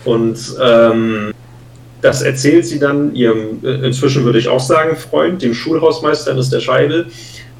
[0.05, 1.33] Und ähm,
[2.05, 6.53] das erzählt sie dann ihrem, äh, inzwischen würde ich auch sagen, Freund, dem Schulhausmeister ist
[6.53, 7.07] der Scheibel,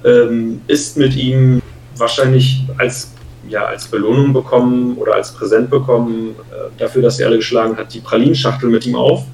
[0.05, 1.63] ähm, ist mit ihm
[1.97, 3.11] wahrscheinlich als,
[3.49, 7.95] ja, als Belohnung bekommen oder als Präsent bekommen, äh, dafür, dass sie alle geschlagen hat,
[7.95, 9.25] die Pralinschachtel mit ihm auf.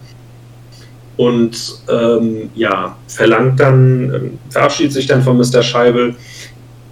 [1.16, 4.20] Und ähm, ja, verlangt dann, äh,
[4.53, 5.64] verabschiedet sich dann von Mr.
[5.64, 6.14] Scheibel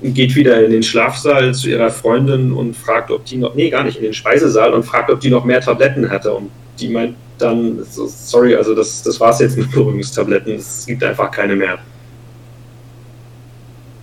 [0.03, 3.85] geht wieder in den Schlafsaal zu ihrer Freundin und fragt, ob die noch, nee, gar
[3.85, 6.33] nicht, in den Speisesaal und fragt, ob die noch mehr Tabletten hatte.
[6.33, 10.87] Und die meint dann, so, sorry, also das, das war es jetzt mit Beruhigungstabletten, es
[10.87, 11.79] gibt einfach keine mehr.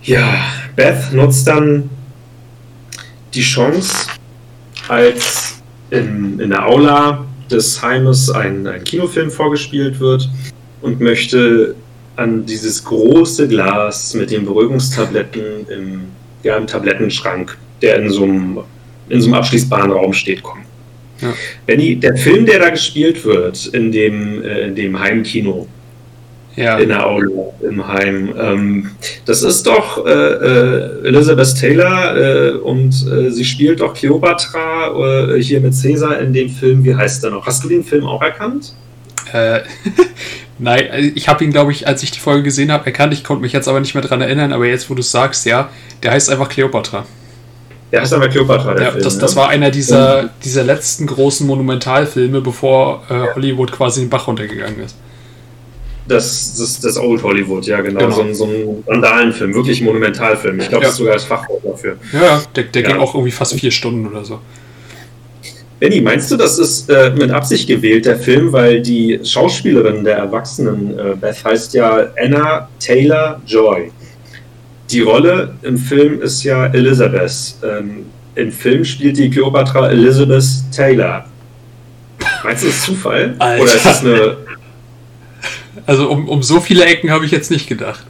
[0.02, 1.90] Ja, Beth nutzt dann
[3.34, 4.08] die Chance,
[4.88, 10.28] als in, in der Aula des Heimes ein, ein Kinofilm vorgespielt wird
[10.82, 11.74] und möchte
[12.16, 16.00] an dieses große Glas mit den Beruhigungstabletten im,
[16.42, 18.58] ja, im Tablettenschrank, der in so einem,
[19.08, 20.65] in so einem abschließbaren Raum steht, kommen.
[21.20, 21.34] Ja.
[21.66, 25.66] Benny, der Film, der da gespielt wird in dem, äh, in dem Heimkino,
[26.56, 26.78] ja.
[26.78, 28.90] in der Aula im Heim, ähm,
[29.24, 35.42] das ist doch äh, äh, Elizabeth Taylor äh, und äh, sie spielt doch Cleopatra äh,
[35.42, 36.84] hier mit Caesar in dem Film.
[36.84, 37.46] Wie heißt der noch?
[37.46, 38.74] Hast du den Film auch erkannt?
[40.58, 43.12] Nein, also ich habe ihn, glaube ich, als ich die Folge gesehen habe, erkannt.
[43.12, 44.52] Ich konnte mich jetzt aber nicht mehr daran erinnern.
[44.52, 45.70] Aber jetzt, wo du es sagst, ja,
[46.02, 47.04] der heißt einfach Cleopatra.
[47.96, 49.40] Der heißt einfach Cleopatra, der ja, Film, das, das ne?
[49.40, 50.30] war einer dieser, ja.
[50.44, 54.96] dieser letzten großen Monumentalfilme, bevor äh, Hollywood quasi den Bach runtergegangen ist.
[56.06, 58.00] Das, das, das Old Hollywood, ja, genau.
[58.00, 58.14] genau.
[58.14, 60.60] So, ein, so ein Vandalenfilm, wirklich Monumentalfilm.
[60.60, 60.88] Ich glaube, ja.
[60.88, 61.96] das ist sogar das Fachwort dafür.
[62.12, 64.40] Ja, der, der ging auch irgendwie fast vier Stunden oder so.
[65.80, 70.18] Benny, meinst du, das ist äh, mit Absicht gewählt, der Film, weil die Schauspielerin der
[70.18, 73.90] Erwachsenen, äh, Beth, heißt ja Anna Taylor Joy.
[74.90, 77.56] Die Rolle im Film ist ja Elizabeth.
[77.62, 80.44] Ähm, Im Film spielt die Cleopatra Elizabeth
[80.74, 81.24] Taylor.
[82.44, 83.34] Meinst du, das ist Zufall?
[83.38, 83.62] Alter.
[83.62, 84.36] Oder ist das eine.
[85.86, 88.04] Also, um, um so viele Ecken habe ich jetzt nicht gedacht.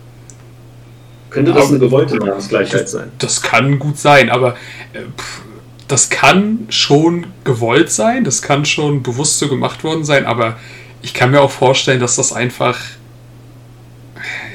[1.31, 3.11] Könnte das aber eine gewollte Namensgleichheit sein?
[3.19, 4.57] Das kann gut sein, aber.
[4.93, 5.43] Äh, pff,
[5.89, 10.59] das kann schon gewollt sein, das kann schon bewusst so gemacht worden sein, aber
[11.01, 12.79] ich kann mir auch vorstellen, dass das einfach.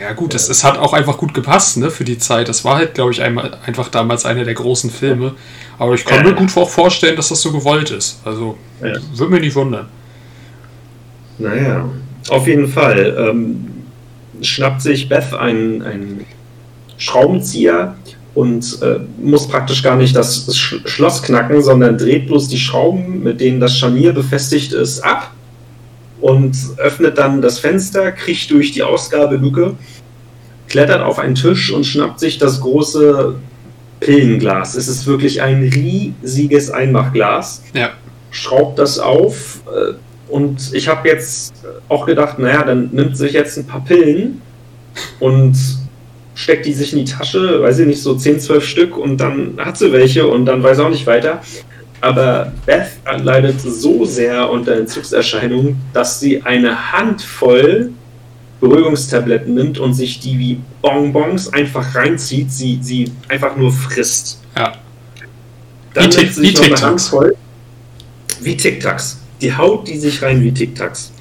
[0.01, 2.49] Ja, gut, es, es hat auch einfach gut gepasst, ne, für die Zeit.
[2.49, 5.35] Das war halt, glaube ich, einmal, einfach damals einer der großen Filme.
[5.77, 8.19] Aber ich kann mir gut vorstellen, dass das so gewollt ist.
[8.25, 8.93] Also, ja.
[9.15, 9.87] würde mich nicht wundern.
[11.37, 11.89] Naja,
[12.29, 13.15] auf jeden Fall.
[13.17, 13.67] Ähm,
[14.41, 16.25] schnappt sich Beth einen, einen
[16.97, 17.95] Schraubenzieher
[18.33, 23.23] und äh, muss praktisch gar nicht das Sch Schloss knacken, sondern dreht bloß die Schrauben,
[23.23, 25.31] mit denen das Scharnier befestigt ist, ab
[26.21, 29.75] und öffnet dann das Fenster, kriecht durch die Ausgabelücke,
[30.69, 33.35] klettert auf einen Tisch und schnappt sich das große
[33.99, 34.75] Pillenglas.
[34.75, 37.63] Es ist wirklich ein riesiges Einmachglas.
[37.73, 37.91] Ja.
[38.29, 39.93] Schraubt das auf äh,
[40.31, 41.53] und ich habe jetzt
[41.89, 44.41] auch gedacht, naja, dann nimmt sich jetzt ein paar Pillen
[45.19, 45.57] und
[46.33, 49.57] steckt die sich in die Tasche, weiß ich nicht, so 10, 12 Stück und dann
[49.57, 51.41] hat sie welche und dann weiß auch nicht weiter.
[52.01, 52.87] Aber Beth
[53.23, 57.91] leidet so sehr unter Entzugserscheinungen, dass sie eine Handvoll
[58.59, 64.39] Beruhigungstabletten nimmt und sich die wie Bonbons einfach reinzieht, sie, sie einfach nur frisst.
[64.55, 64.73] Ja.
[65.93, 66.81] Dann Wie nimmt Tic- sie sich wie Tic-Tacs.
[66.83, 67.35] Handvoll.
[68.41, 69.19] Wie Tic-Tacs.
[69.41, 71.11] Die haut die sich rein wie Tic-Tacs.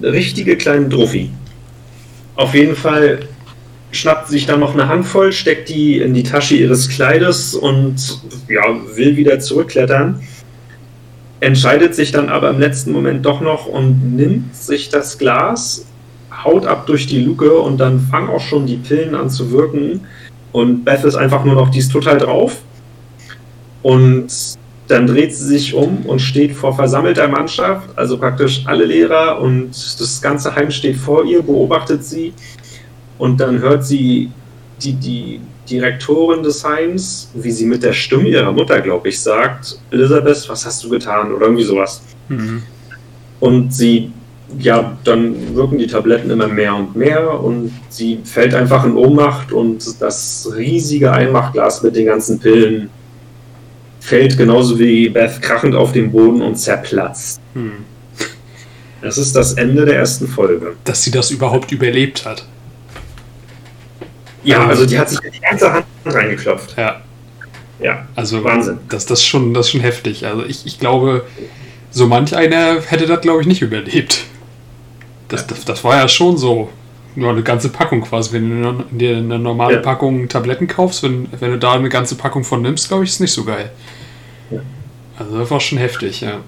[0.00, 1.30] Eine richtige kleine Druffi.
[2.36, 3.20] Auf jeden Fall
[3.92, 8.62] schnappt sich dann noch eine Handvoll, steckt die in die Tasche ihres Kleides und ja,
[8.96, 10.20] will wieder zurückklettern.
[11.40, 15.84] Entscheidet sich dann aber im letzten Moment doch noch und nimmt sich das Glas,
[16.42, 20.00] haut ab durch die Luke und dann fangen auch schon die Pillen an zu wirken.
[20.52, 22.58] Und Beth ist einfach nur noch, die ist total drauf.
[23.82, 24.28] Und
[24.88, 29.70] dann dreht sie sich um und steht vor versammelter Mannschaft, also praktisch alle Lehrer und
[29.70, 32.32] das ganze Heim steht vor ihr, beobachtet sie
[33.22, 34.32] und dann hört sie
[34.82, 39.78] die, die Direktorin des Heims, wie sie mit der Stimme ihrer Mutter, glaube ich, sagt,
[39.92, 42.02] Elisabeth, was hast du getan oder irgendwie sowas.
[42.28, 42.64] Mhm.
[43.38, 44.10] Und sie,
[44.58, 49.52] ja, dann wirken die Tabletten immer mehr und mehr und sie fällt einfach in Ohnmacht
[49.52, 52.90] und das riesige Einmachglas mit den ganzen Pillen
[54.00, 57.40] fällt genauso wie Beth krachend auf den Boden und zerplatzt.
[57.54, 57.84] Mhm.
[59.00, 60.74] Das ist das Ende der ersten Folge.
[60.82, 62.46] Dass sie das überhaupt überlebt hat.
[64.44, 66.76] Ja, also die hat sich in die ganze Hand reingeklopft.
[66.76, 67.00] Ja.
[67.80, 68.78] Ja, Also Wahnsinn.
[68.88, 70.24] Das, das, ist schon, das ist schon heftig.
[70.24, 71.24] Also ich, ich glaube,
[71.90, 74.24] so manch einer hätte das, glaube ich, nicht überlebt.
[75.28, 76.70] Das, das, das war ja schon so.
[77.14, 78.32] Nur eine ganze Packung quasi.
[78.32, 79.80] Wenn du dir eine normale Ja.
[79.80, 83.20] Packung Tabletten kaufst, wenn, wenn du da eine ganze Packung von nimmst, glaube ich, ist
[83.20, 83.70] nicht so geil.
[84.50, 84.60] Ja.
[85.18, 86.38] Also das war schon heftig, ja.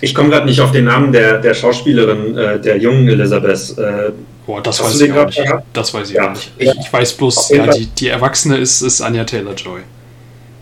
[0.00, 3.76] Ich komme gerade nicht auf den Namen der, der Schauspielerin, äh, der jungen Elisabeth.
[3.78, 4.12] Äh,
[4.46, 5.42] Boah, das weiß ich grad nicht.
[5.72, 6.26] Das weiß ich Ja.
[6.28, 6.52] auch nicht.
[6.58, 9.80] Ich, ich weiß bloß, ja, die, die Erwachsene ist, ist Anja Taylor-Joy.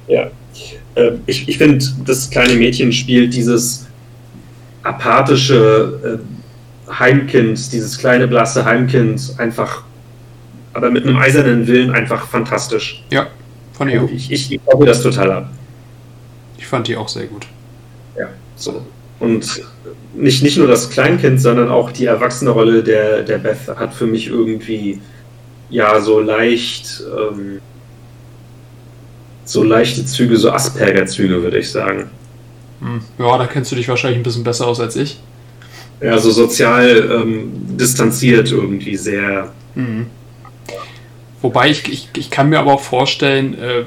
[0.08, 0.30] ja.
[0.96, 3.86] Äh, ich ich finde, das kleine Mädchen spielt dieses
[4.84, 6.20] apathische
[6.88, 9.82] äh, Heimkind, dieses kleine blasse Heimkind einfach,
[10.72, 13.02] aber mit einem eisernen Willen einfach fantastisch.
[13.10, 13.26] Ja,
[13.72, 14.08] fand ich auch.
[14.08, 15.50] Ich, ich, ich glaube das total ab.
[16.58, 17.46] Ich fand die auch sehr gut.
[18.16, 18.84] Ja, so.
[19.20, 19.62] Und
[20.14, 24.06] nicht, nicht nur das Kleinkind, sondern auch die erwachsene Rolle der, der Beth hat für
[24.06, 25.00] mich irgendwie
[25.70, 27.60] ja so leicht ähm,
[29.44, 32.10] so leichte Züge, so Asperger-Züge, würde ich sagen.
[32.80, 33.02] Hm.
[33.18, 35.20] Ja, da kennst du dich wahrscheinlich ein bisschen besser aus als ich.
[36.00, 39.52] Ja, so sozial ähm, distanziert irgendwie sehr.
[39.74, 40.06] Mhm.
[41.40, 43.84] Wobei ich, ich, ich kann mir aber auch vorstellen, äh,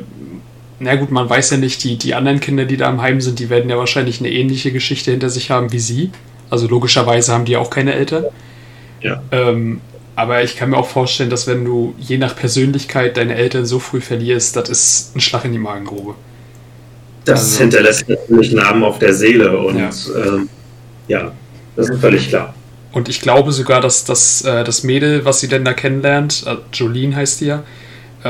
[0.80, 3.40] na gut, man weiß ja nicht, die, die anderen Kinder, die da im Heim sind,
[3.40, 6.12] die werden ja wahrscheinlich eine ähnliche Geschichte hinter sich haben wie sie.
[6.50, 8.26] Also logischerweise haben die auch keine Eltern.
[9.02, 9.22] Ja.
[9.32, 9.82] Ähm,
[10.16, 13.80] aber ich kann mir auch vorstellen, dass wenn du je nach Persönlichkeit deine Eltern so
[13.80, 16.16] früh verlierst, das ist ein Schlag in die Magengrube.
[17.26, 19.90] Das Also- hinterlässt natürlich Namen auf der Seele und Ja.
[20.16, 20.50] ähm,
[21.08, 21.32] ja
[21.76, 22.54] das ist völlig klar.
[22.94, 26.56] Und ich glaube sogar, dass das, äh, das Mädel, was sie denn da kennenlernt, äh,
[26.74, 27.64] Jolene heißt die ja,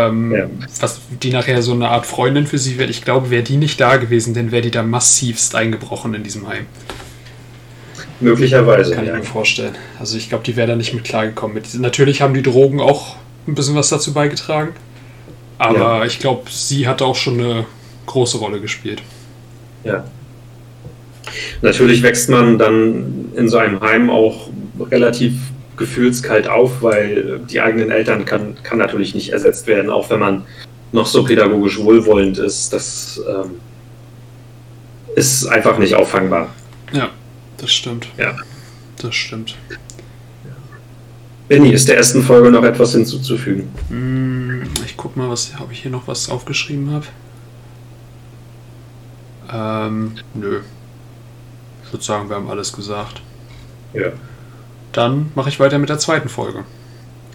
[0.07, 0.49] ähm, Ja.
[0.79, 3.79] was die nachher so eine Art Freundin für sie wird, ich glaube, wäre die nicht
[3.79, 6.65] da gewesen, dann wäre die da massivst eingebrochen in diesem Heim.
[8.19, 8.95] Möglicherweise.
[8.95, 9.75] Kann ich mir vorstellen.
[9.99, 11.62] Also ich glaube, die wäre da nicht mit klargekommen.
[11.79, 13.15] Natürlich haben die Drogen auch
[13.47, 14.69] ein bisschen was dazu beigetragen.
[15.60, 16.05] Aber Ja.
[16.05, 17.65] ich glaube, sie hat auch schon eine
[18.07, 19.01] große Rolle gespielt.
[19.83, 20.03] Ja.
[21.62, 25.33] Natürlich wächst man dann in so einem Heim auch relativ
[25.77, 30.43] gefühlskalt auf, weil die eigenen Eltern kann, kann natürlich nicht ersetzt werden, auch wenn man
[30.91, 32.73] noch so pädagogisch wohlwollend ist.
[32.73, 33.51] Das ähm,
[35.15, 36.49] ist einfach nicht auffangbar.
[36.91, 37.09] Ja,
[37.57, 38.07] das stimmt.
[38.17, 38.35] Ja.
[39.01, 39.55] Das stimmt.
[41.47, 43.69] Benny, ist der ersten Folge noch etwas hinzuzufügen?
[43.89, 47.05] Hm, Ich guck mal, was ob ich hier noch was aufgeschrieben habe.
[49.53, 50.59] Ähm, nö.
[51.85, 53.21] Ich würde sagen, wir haben alles gesagt.
[53.93, 54.09] Ja.
[54.97, 56.63] Dann mache ich weiter mit der zweiten Folge.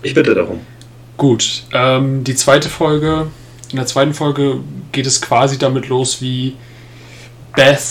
[0.02, 0.62] Ich bitte darum.
[1.16, 3.28] Gut, ähm, die zweite Folge.
[3.70, 4.58] In der zweiten Folge
[4.90, 6.56] geht es quasi damit los, wie
[7.54, 7.84] Beth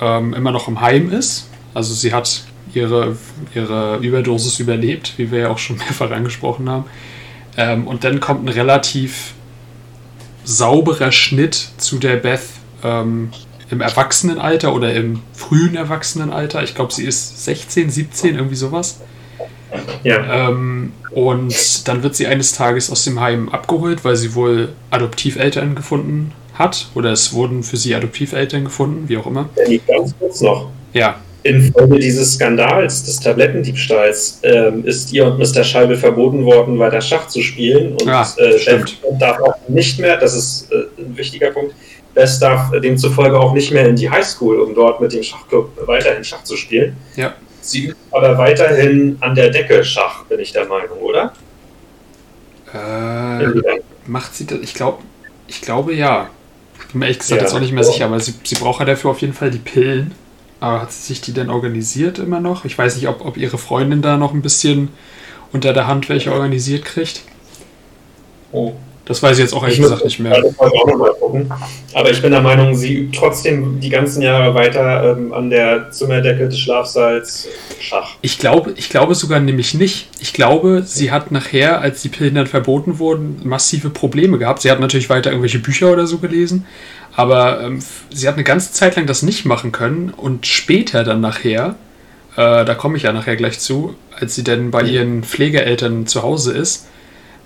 [0.00, 1.48] ähm, immer noch im Heim ist.
[1.72, 2.42] Also sie hat
[2.74, 3.16] ihre,
[3.54, 6.86] ihre Überdosis überlebt, wie wir ja auch schon mehrfach angesprochen haben.
[7.56, 9.34] Ähm, und dann kommt ein relativ
[10.42, 12.42] sauberer Schnitt zu der Beth
[12.82, 13.30] ähm,
[13.70, 16.62] im Erwachsenenalter oder im frühen Erwachsenenalter.
[16.62, 19.00] Ich glaube, sie ist 16, 17, irgendwie sowas.
[20.04, 20.48] Ja.
[20.48, 25.74] Ähm, und dann wird sie eines Tages aus dem Heim abgeholt, weil sie wohl Adoptiveltern
[25.74, 26.88] gefunden hat.
[26.94, 29.48] Oder es wurden für sie Adoptiveltern gefunden, wie auch immer.
[29.54, 30.70] Benny, ganz kurz noch.
[30.92, 35.62] Ja, Infolge dieses Skandals, des Tablettendiebstahls, ähm, ist ihr und Mr.
[35.62, 37.92] Scheibe verboten worden, weiter Schach zu spielen.
[37.92, 39.00] Und Ja, äh, stimmt.
[39.00, 41.74] Beth darf auch nicht mehr, das ist äh, ein wichtiger Punkt,
[42.16, 46.42] Darf demzufolge auch nicht mehr in die Highschool, um dort mit dem Schachclub weiterhin Schach
[46.44, 46.96] zu spielen.
[47.14, 47.34] Ja.
[47.60, 51.32] Sie übt aber weiterhin an der Decke Schach, bin ich der Meinung, oder?
[52.72, 54.58] Äh, macht sie das?
[54.60, 55.02] Ich glaube,
[55.46, 56.28] ich glaube ja.
[56.78, 57.46] Ich bin mir ehrlich gesagt Ja.
[57.46, 59.58] jetzt auch nicht mehr sicher, aber sie, sie braucht ja dafür auf jeden Fall die
[59.58, 60.12] Pillen.
[60.60, 62.64] Aber hat sie sich die denn organisiert immer noch?
[62.64, 64.88] Ich weiß nicht, ob, ob ihre Freundin da noch ein bisschen
[65.52, 67.22] unter der Hand welche organisiert kriegt.
[68.52, 68.72] Oh.
[69.06, 70.42] Das weiß ich jetzt auch ehrlich Ich gesagt nicht mehr.
[71.94, 75.92] Aber ich bin der Meinung, sie übt trotzdem die ganzen Jahre weiter ähm, an der
[75.92, 78.16] Zimmerdecke des Schlafsaals Schach.
[78.20, 80.08] Ich glaube, ich glaube sogar nämlich nicht.
[80.18, 84.62] Ich glaube, sie hat nachher, als die Pillen dann verboten wurden, massive Probleme gehabt.
[84.62, 86.66] Sie hat natürlich weiter irgendwelche Bücher oder so gelesen,
[87.14, 87.78] aber ähm,
[88.12, 91.76] sie hat eine ganze Zeit lang das nicht machen können und später dann nachher,
[92.36, 96.24] äh, da komme ich ja nachher gleich zu, als sie dann bei ihren Pflegeeltern zu
[96.24, 96.88] Hause ist,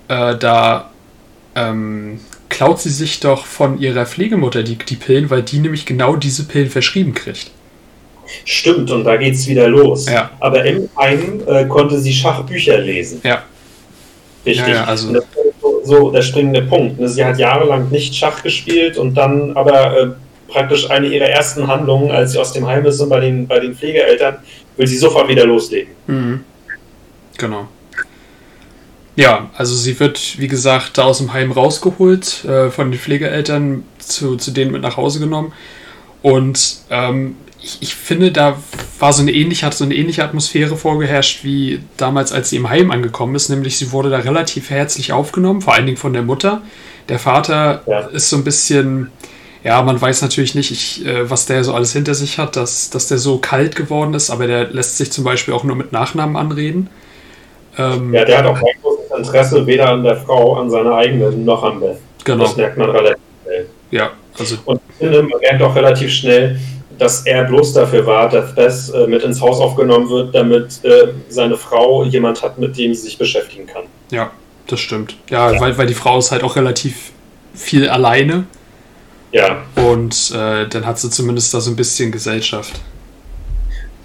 [0.07, 0.90] äh, da
[1.55, 6.15] ähm, klaut sie sich doch von ihrer Pflegemutter die, die Pillen, weil die nämlich genau
[6.15, 7.51] diese Pillen verschrieben kriegt.
[8.45, 10.07] Stimmt, und da geht's wieder los.
[10.09, 10.31] Ja.
[10.39, 13.19] Aber im Heim äh, konnte sie Schachbücher lesen.
[13.23, 13.43] Ja.
[14.45, 14.67] Richtig.
[14.67, 16.99] Ja, ja, also- Und das ist so, so der springende Punkt.
[16.99, 17.07] ne?
[17.09, 20.07] Sie hat jahrelang nicht Schach gespielt und dann aber äh,
[20.47, 23.59] praktisch eine ihrer ersten Handlungen, als sie aus dem Heim ist und bei den, bei
[23.59, 24.37] den Pflegeeltern,
[24.77, 25.91] will sie sofort wieder loslegen.
[26.07, 26.43] Mhm.
[27.37, 27.67] Genau.
[29.15, 33.83] Ja, also sie wird, wie gesagt, da aus dem Heim rausgeholt, äh, von den Pflegeeltern
[33.99, 35.51] zu, zu denen mit nach Hause genommen.
[36.21, 38.57] Und ähm, ich, ich finde, da
[38.99, 42.69] war so eine ähnliche, hat so eine ähnliche Atmosphäre vorgeherrscht wie damals, als sie im
[42.69, 43.49] Heim angekommen ist.
[43.49, 46.61] Nämlich sie wurde da relativ herzlich aufgenommen, vor allen Dingen von der Mutter.
[47.09, 47.99] Der Vater Ja.
[48.07, 49.11] ist so ein bisschen,
[49.63, 52.89] ja, man weiß natürlich nicht, ich, äh, was der so alles hinter sich hat, dass,
[52.89, 55.91] dass der so kalt geworden ist, aber der lässt sich zum Beispiel auch nur mit
[55.91, 56.89] Nachnamen anreden.
[57.77, 58.90] Ähm, Ja, der hat auch kein großes
[59.21, 61.97] Interesse weder an der Frau, an seiner eigenen, noch an Beth.
[62.23, 62.43] genau.
[62.43, 63.65] Das merkt man relativ schnell.
[63.91, 66.59] Ja, also Und ich finde, man merkt auch relativ schnell,
[66.97, 71.07] dass er bloß dafür war, dass Beth äh, mit ins Haus aufgenommen wird, damit äh,
[71.29, 73.83] seine Frau jemand hat, mit dem sie sich beschäftigen kann.
[74.11, 74.31] Ja,
[74.67, 75.15] das stimmt.
[75.29, 77.11] Ja, Weil, weil die Frau ist halt auch relativ
[77.55, 78.45] viel alleine
[79.31, 82.79] Ja, und äh, dann hat sie zumindest da so ein bisschen Gesellschaft.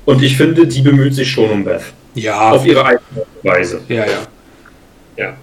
[0.06, 1.82] und ich finde, die bemüht sich schon um Beth.
[2.14, 3.80] Ja, Auf ihre eigene Weise.
[3.88, 4.18] ja, ja.
[5.16, 5.36] Ja.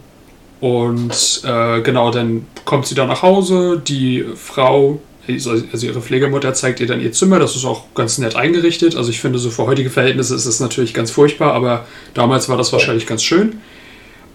[0.60, 3.82] Und äh, genau, dann kommt sie da nach Hause.
[3.86, 7.38] Die Frau, also ihre Pflegemutter, zeigt ihr dann ihr Zimmer.
[7.40, 8.96] Das ist auch ganz nett eingerichtet.
[8.96, 12.56] Also ich finde, so für heutige Verhältnisse ist es natürlich ganz furchtbar, aber damals war
[12.56, 13.58] das wahrscheinlich ganz schön.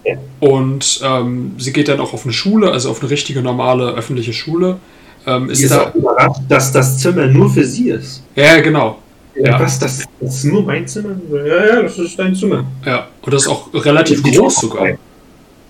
[0.05, 0.17] Ja.
[0.39, 4.33] Und ähm, sie geht dann auch auf eine Schule, also auf eine richtige normale öffentliche
[4.33, 4.77] Schule.
[5.25, 8.23] Ähm, ist Sie ist da, auch überrascht, dass das Zimmer nur für sie ist.
[8.35, 8.99] ja, genau.
[9.35, 9.59] Ja.
[9.59, 11.15] Was, das, das ist nur mein Zimmer?
[11.31, 12.65] Ja, ja, das ist dein Zimmer.
[12.85, 14.81] Ja, und das ist auch relativ groß sogar.
[14.81, 14.97] frei.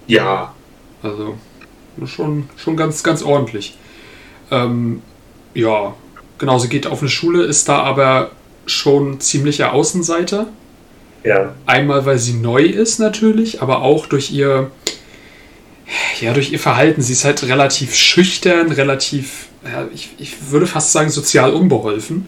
[0.09, 0.53] Ja,
[1.01, 1.37] Also
[2.05, 3.77] schon, schon ganz, ganz ordentlich.
[4.51, 5.01] Ähm,
[5.53, 5.95] ja,
[6.37, 8.31] genau, sie geht auf eine Schule, ist da aber
[8.65, 10.47] schon ziemlicher Außenseiter.
[11.23, 11.55] ja.
[11.65, 14.71] Einmal, weil sie neu ist natürlich, aber auch durch ihr,
[16.21, 17.01] ja, durch ihr Verhalten.
[17.01, 22.27] Sie ist halt relativ schüchtern, relativ, ja, ich, ich würde fast sagen, sozial unbeholfen.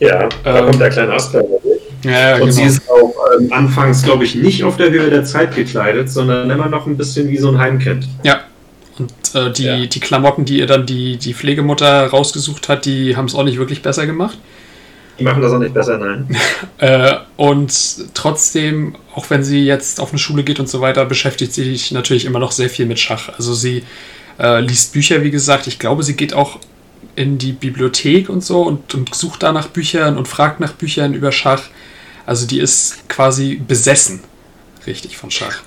[0.00, 1.58] Ja, da Ähm, kommt der kleine Asperger.
[2.04, 5.54] Ja, Und sie ist auch ähm, anfangs, glaube ich, nicht auf der Höhe der Zeit
[5.54, 8.08] gekleidet, sondern immer noch ein bisschen wie so ein Heimkind.
[8.22, 8.40] Ja.
[8.98, 9.86] Und äh, die, Ja.
[9.86, 13.58] die Klamotten, die ihr dann die, die Pflegemutter rausgesucht hat, die haben es auch nicht
[13.58, 14.36] wirklich besser gemacht.
[15.18, 16.26] Die machen das auch nicht besser, nein.
[16.78, 17.72] Äh, und
[18.14, 21.92] trotzdem, auch wenn sie jetzt auf eine Schule geht und so weiter, beschäftigt sie sich
[21.92, 23.28] natürlich immer noch sehr viel mit Schach.
[23.36, 23.84] Also sie
[24.40, 25.68] äh, liest Bücher, wie gesagt.
[25.68, 26.58] Ich glaube, sie geht auch
[27.14, 31.14] in die Bibliothek und so und, und sucht da nach Büchern und fragt nach Büchern
[31.14, 31.62] über Schach.
[32.26, 34.20] Also die ist quasi besessen,
[34.86, 35.62] richtig, von Schach.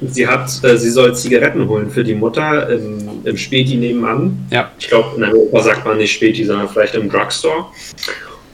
[0.00, 4.46] Sie hat, äh, sie soll Zigaretten holen für die Mutter im, im Späti nebenan.
[4.50, 4.70] Ja.
[4.78, 7.66] Ich glaube, in Europa sagt man nicht Späti, sondern vielleicht im Drugstore.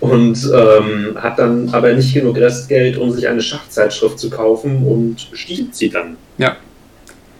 [0.01, 5.29] Und ähm, hat dann aber nicht genug Restgeld, um sich eine Schachzeitschrift zu kaufen und
[5.33, 6.17] stiehlt sie dann.
[6.39, 6.57] Ja.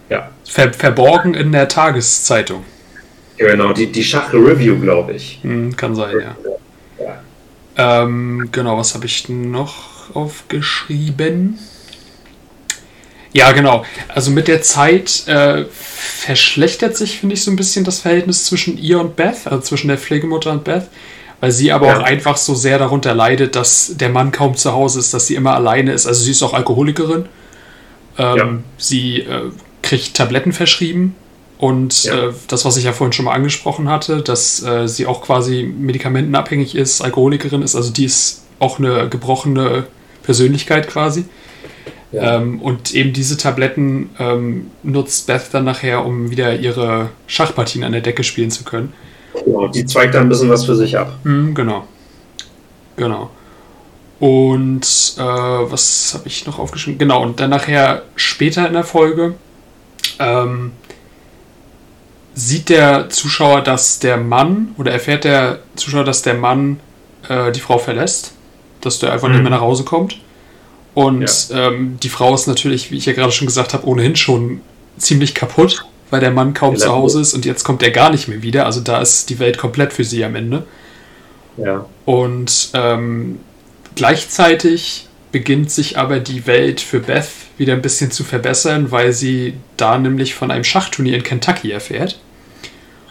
[0.09, 0.29] Ja.
[0.43, 2.63] Ver verborgen in der Tageszeitung.
[3.37, 5.39] Ja, genau, die, die Schach-Review, glaube ich.
[5.41, 6.35] Hm, kann sein, ja.
[6.43, 6.54] Ja.
[7.77, 11.59] Ähm, genau, was habe ich noch aufgeschrieben?
[13.33, 13.83] Ja, genau.
[14.07, 18.77] Also mit der Zeit äh, verschlechtert sich, finde ich, so ein bisschen das Verhältnis zwischen
[18.77, 20.87] ihr und Beth, also zwischen der Pflegemutter und Beth,
[21.41, 21.97] weil sie aber Ja.
[21.99, 25.35] auch einfach so sehr darunter leidet, dass der Mann kaum zu Hause ist, dass sie
[25.35, 26.05] immer alleine ist.
[26.07, 27.25] Also sie ist auch Alkoholikerin.
[28.17, 28.57] Ähm, Ja.
[28.77, 29.51] Sie äh,
[29.81, 31.15] kriegt Tabletten verschrieben
[31.57, 32.29] und Ja.
[32.29, 35.63] äh, das, was ich ja vorhin schon mal angesprochen hatte, dass äh, sie auch quasi
[35.63, 39.87] medikamentenabhängig ist, Alkoholikerin ist, also die ist auch eine gebrochene
[40.23, 41.25] Persönlichkeit quasi.
[42.11, 42.37] Ja.
[42.37, 47.91] Ähm, und eben diese Tabletten ähm, nutzt Beth dann nachher, um wieder ihre Schachpartien an
[47.91, 48.93] der Decke spielen zu können.
[49.43, 51.19] Genau, die zweigt dann ein bisschen was für sich ab.
[51.23, 51.85] Mhm, genau.
[52.95, 53.29] Genau.
[54.19, 56.97] Und äh, was habe ich noch aufgeschrieben?
[56.97, 59.35] Genau, und dann nachher später in der Folge
[60.19, 60.71] ähm,
[62.35, 66.79] sieht der Zuschauer, dass der Mann, oder erfährt der Zuschauer, dass der Mann
[67.29, 68.33] äh, die Frau verlässt,
[68.81, 69.35] dass der einfach mhm.
[69.35, 70.19] nicht mehr nach Hause kommt.
[70.93, 71.67] Und ja.
[71.69, 74.61] ähm, die Frau ist natürlich, wie ich ja gerade schon gesagt habe, ohnehin schon
[74.97, 78.27] ziemlich kaputt, weil der Mann kaum zu Hause ist und jetzt kommt er gar nicht
[78.27, 78.65] mehr wieder.
[78.65, 80.65] Also da ist die Welt komplett für sie am Ende.
[81.57, 81.85] Ja.
[82.05, 83.39] Und ähm,
[83.95, 87.27] gleichzeitig beginnt sich aber die Welt für Beth
[87.57, 92.19] wieder ein bisschen zu verbessern, weil sie da nämlich von einem Schachturnier in Kentucky erfährt.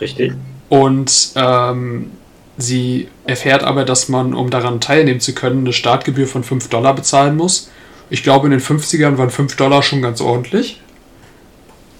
[0.01, 0.33] Richtig.
[0.69, 2.11] Und ähm,
[2.57, 6.95] sie erfährt aber, dass man, um daran teilnehmen zu können, eine Startgebühr von 5 Dollar
[6.95, 7.71] bezahlen muss.
[8.11, 10.81] Ich glaube, in den 50ern waren 5 Dollar schon ganz ordentlich.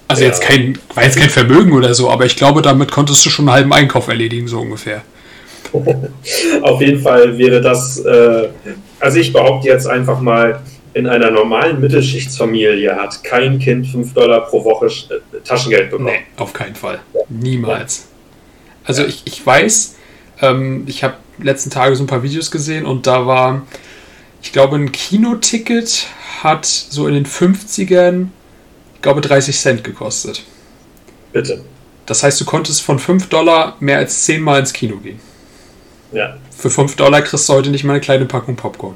[0.07, 0.27] Also ja.
[0.29, 3.49] jetzt kein, war jetzt kein Vermögen oder so, aber ich glaube, damit konntest du schon
[3.49, 5.01] einen halben Einkauf erledigen, so ungefähr.
[6.61, 8.49] Auf jeden Fall wäre das, äh,
[8.99, 10.61] also ich behaupte jetzt einfach mal,
[10.95, 16.05] in einer normalen Mittelschichtsfamilie hat kein Kind 5 Dollar pro Woche äh, Taschengeld bekommen.
[16.05, 16.99] Nee, auf keinen Fall.
[17.27, 18.07] Niemals.
[18.85, 19.95] Also ich, ich weiß,
[20.41, 23.67] ähm, ich habe letzten Tage so ein paar Videos gesehen und da war,
[24.41, 26.07] ich glaube, ein Kinoticket
[26.41, 28.27] hat so in den 50ern,
[28.95, 30.43] ich glaube, 30 Cent gekostet.
[31.33, 31.61] Bitte.
[32.05, 35.19] Das heißt, du konntest von 5 Dollar mehr als 10 Mal ins Kino gehen.
[36.13, 36.37] Ja.
[36.57, 38.95] Für 5 Dollar kriegst du heute nicht mal eine kleine Packung Popcorn.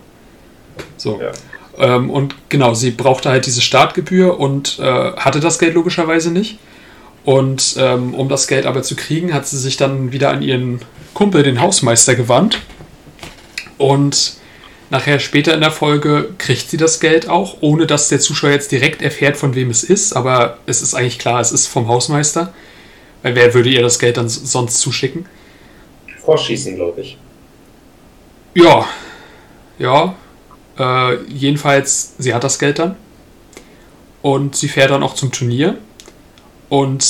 [0.96, 1.20] So.
[1.20, 1.34] Ja.
[1.80, 6.60] Ähm, und genau, sie brauchte halt diese Startgebühr und äh, hatte das Geld logischerweise nicht.
[7.26, 10.82] Und ähm, um das Geld aber zu kriegen, hat sie sich dann wieder an ihren
[11.14, 12.60] Kumpel, den Hausmeister, gewandt.
[13.78, 14.34] Und
[14.90, 18.72] nachher später in der Folge kriegt sie das Geld auch, ohne dass der Zuschauer jetzt
[18.72, 20.14] direkt erfährt, von wem es ist.
[20.14, 22.54] Aber es ist eigentlich klar, es ist vom Hausmeister.
[23.22, 25.26] Weil wer würde ihr das Geld dann sonst zuschicken?
[26.24, 27.18] Vorschießen, glaube ich.
[28.54, 28.86] Ja,
[29.78, 30.16] ja.
[30.80, 32.96] Äh, jedenfalls, sie hat das Geld dann.
[34.22, 35.78] Und sie fährt dann auch zum Turnier.
[36.70, 37.06] Und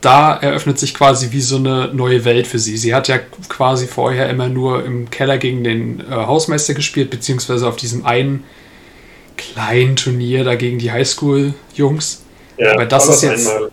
[0.00, 2.76] da eröffnet sich quasi wie so eine neue Welt für sie.
[2.76, 7.66] Sie hat ja quasi vorher immer nur im Keller gegen den äh, Hausmeister gespielt, beziehungsweise
[7.66, 8.44] auf diesem einen
[9.36, 12.22] kleinen Turnier da gegen die Highschool-Jungs.
[12.58, 13.48] Ja, Aber das ist jetzt.
[13.48, 13.70] Einmal.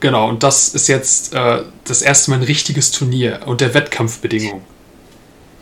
[0.00, 4.73] Genau, und das ist jetzt äh, das erste Mal ein richtiges Turnier unter Wettkampfbedingungen.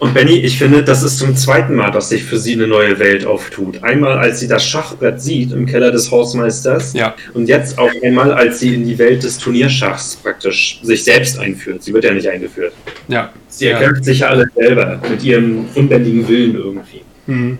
[0.02, 2.98] Und Benny, ich finde, das ist zum zweiten Mal, dass sich für sie eine neue
[2.98, 3.84] Welt auftut.
[3.84, 6.92] Einmal, als sie das Schachbrett sieht im Keller des Hausmeisters.
[6.92, 7.14] Ja.
[7.34, 11.84] Und jetzt auch einmal, als sie in die Welt des Turnierschachs praktisch sich selbst einführt.
[11.84, 12.72] Sie wird ja nicht eingeführt.
[13.06, 13.32] Ja.
[13.46, 14.02] Sie erkämpft ja.
[14.02, 17.02] sich ja alle selber mit ihrem unbändigen Willen irgendwie.
[17.28, 17.58] Mhm.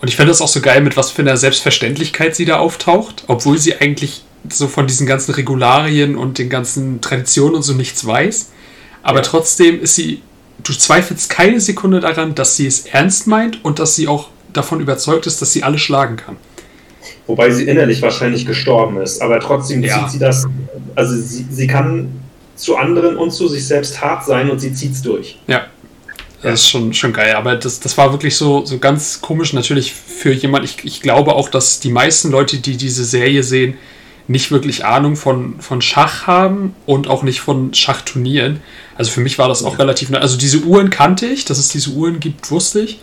[0.00, 3.24] Und ich finde das auch so geil, mit was für einer Selbstverständlichkeit sie da auftaucht,
[3.26, 8.06] obwohl sie eigentlich so von diesen ganzen Regularien und den ganzen Traditionen und so nichts
[8.06, 8.52] weiß.
[9.02, 9.22] Aber ja.
[9.24, 10.22] trotzdem ist sie
[10.62, 14.80] du zweifelst keine Sekunde daran, dass sie es ernst meint und dass sie auch davon
[14.80, 16.36] überzeugt ist, dass sie alle schlagen kann.
[17.26, 20.00] Wobei sie innerlich wahrscheinlich gestorben ist, aber trotzdem ja.
[20.00, 20.46] zieht sie das,
[20.94, 22.08] also sie, sie kann
[22.56, 25.38] zu anderen und zu sich selbst hart sein und sie zieht es durch.
[25.46, 25.66] Ja.
[26.40, 29.92] Das ist schon, schon geil, aber das, das war wirklich so, so ganz komisch natürlich
[29.92, 30.64] für jemand.
[30.64, 33.76] Ich, ich glaube auch, dass die meisten Leute, die diese Serie sehen,
[34.28, 38.60] nicht wirklich Ahnung von, von Schach haben und auch nicht von Schachturnieren.
[38.94, 40.18] Also für mich war das auch relativ neu.
[40.18, 43.00] Also diese Uhren kannte ich, dass es diese Uhren gibt, wusste ich.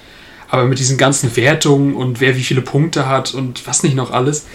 [0.48, 4.12] Aber mit diesen ganzen Wertungen und wer wie viele Punkte hat und was nicht noch
[4.12, 4.46] alles,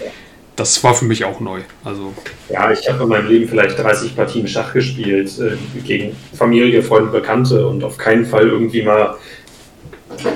[0.55, 1.59] das war für mich auch neu.
[1.83, 2.13] Also
[2.49, 7.11] ja, ich habe in meinem Leben vielleicht 30 Partien Schach gespielt äh, gegen Familie, Freunde,
[7.11, 9.15] Bekannte und auf keinen Fall irgendwie mal,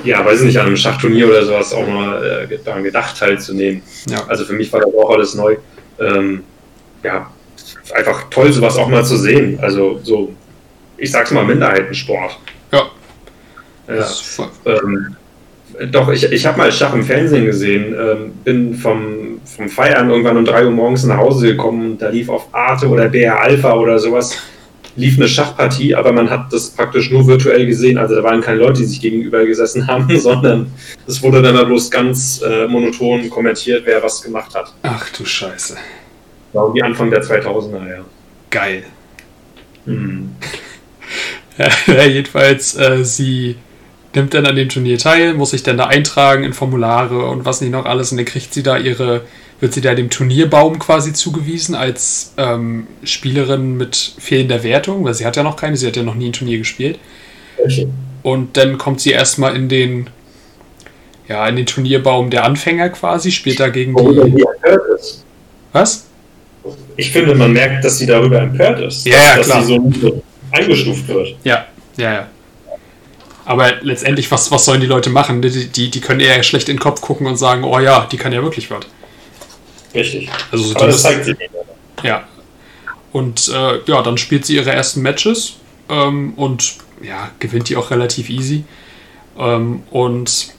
[0.03, 3.81] ja, weiß nicht, an einem Schachturnier oder sowas auch mal äh, daran gedacht teilzunehmen.
[4.09, 4.25] Ja.
[4.27, 5.55] Also für mich war das auch alles neu
[5.99, 6.43] ähm,
[7.03, 7.31] ja,
[7.93, 9.59] einfach toll, sowas auch mal zu sehen.
[9.61, 10.33] Also so,
[10.97, 12.37] ich sag's mal, Minderheitensport.
[12.71, 12.83] Ja.
[13.87, 14.05] ja.
[14.65, 15.15] Ähm,
[15.91, 20.37] doch, ich, ich habe mal Schach im Fernsehen gesehen, ähm, bin vom, vom Feiern irgendwann
[20.37, 23.99] um 3 Uhr morgens nach Hause gekommen, da lief auf Arte oder BR Alpha oder
[23.99, 24.37] sowas,
[24.95, 28.59] lief eine Schachpartie, aber man hat das praktisch nur virtuell gesehen, also da waren keine
[28.59, 30.71] Leute, die sich gegenüber gesessen haben, sondern
[31.07, 34.73] es wurde dann bloß ganz äh, monoton kommentiert, wer was gemacht hat.
[34.83, 35.77] Ach du Scheiße.
[36.53, 38.05] War wie Anfang der 2000er, ja.
[38.49, 38.83] Geil.
[39.85, 40.31] Hm.
[41.87, 43.55] ja, jedenfalls, äh, sie
[44.15, 47.61] nimmt dann an dem Turnier teil, muss sich dann da eintragen in Formulare und was
[47.61, 49.21] nicht noch alles und dann kriegt sie da ihre,
[49.59, 55.25] wird sie da dem Turnierbaum quasi zugewiesen als ähm, Spielerin mit fehlender Wertung, weil sie
[55.25, 56.99] hat ja noch keine, sie hat ja noch nie ein Turnier gespielt.
[57.57, 57.87] Okay.
[58.23, 60.09] Und dann kommt sie erstmal in den
[61.27, 64.43] ja, in den Turnierbaum der Anfänger quasi, spielt dagegen Worüber die.
[64.95, 65.23] ist.
[65.71, 66.05] Was?
[66.97, 69.05] Ich finde, man merkt, dass sie darüber empört ist.
[69.05, 69.63] Ja, ja, dass klar.
[69.63, 71.35] sie so so eingestuft wird.
[71.43, 71.65] Ja,
[71.97, 72.27] ja, ja.
[73.45, 75.41] Aber letztendlich, was, was sollen die Leute machen?
[75.41, 78.17] Die, die, die können eher schlecht in den Kopf gucken und sagen, oh ja, die
[78.17, 78.85] kann ja wirklich was.
[79.95, 80.29] Richtig.
[80.51, 81.35] Also so Aber das zeigt sie.
[82.03, 82.27] Ja.
[83.11, 85.55] Und äh, ja, dann spielt sie ihre ersten Matches
[85.89, 88.65] ähm, und ja, gewinnt die auch relativ easy.
[89.37, 90.53] Ähm, und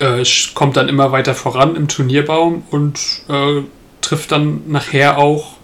[0.00, 0.24] äh,
[0.54, 2.98] kommt dann immer weiter voran im Turnierbaum und
[3.28, 3.62] äh,
[4.00, 5.56] trifft dann nachher auch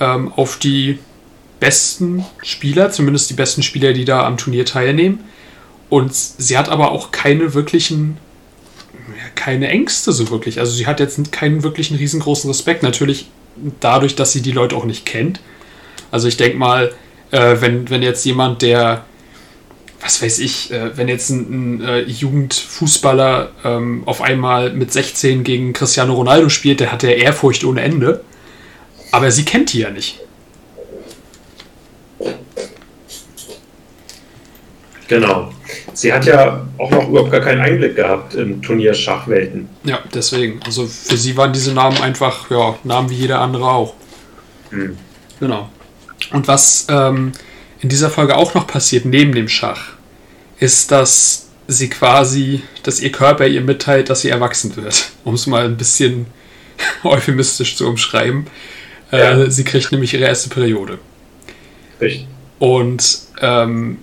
[0.00, 0.98] ähm, auf die
[1.60, 5.20] besten Spieler, zumindest die besten Spieler, die da am Turnier teilnehmen.
[5.88, 8.16] Und sie hat aber auch keine wirklichen
[9.34, 10.58] keine Ängste so wirklich.
[10.58, 12.82] Also sie hat jetzt keinen wirklichen riesengroßen Respekt.
[12.82, 13.28] Natürlich
[13.80, 15.40] dadurch, dass sie die Leute auch nicht kennt.
[16.10, 16.92] Also ich denke mal,
[17.30, 19.04] äh, wenn, wenn jetzt jemand, der,
[20.00, 25.44] was weiß ich, äh, wenn jetzt ein, ein äh, Jugendfußballer ähm, auf einmal mit 16
[25.44, 28.24] gegen Cristiano Ronaldo spielt, der hat ja Ehrfurcht ohne Ende.
[29.12, 30.20] Aber sie kennt die ja nicht.
[35.10, 35.52] Genau.
[35.92, 39.68] Sie hat ja auch noch überhaupt gar keinen Einblick gehabt im Turnier Schachwelten.
[39.82, 40.60] Ja, deswegen.
[40.64, 43.94] Also für sie waren diese Namen einfach, ja, Namen wie jeder andere auch.
[44.70, 44.96] Hm.
[45.40, 45.68] Genau.
[46.32, 47.32] Und was ähm,
[47.80, 49.94] in dieser Folge auch noch passiert, neben dem Schach,
[50.60, 55.10] ist, dass sie quasi, dass ihr Körper ihr mitteilt, dass sie erwachsen wird.
[55.24, 56.26] Um es mal ein bisschen
[57.02, 58.46] euphemistisch zu umschreiben.
[59.10, 59.50] Äh, Ja.
[59.50, 61.00] Sie kriegt nämlich ihre erste Periode.
[62.00, 62.28] Richtig.
[62.60, 63.98] Und ähm,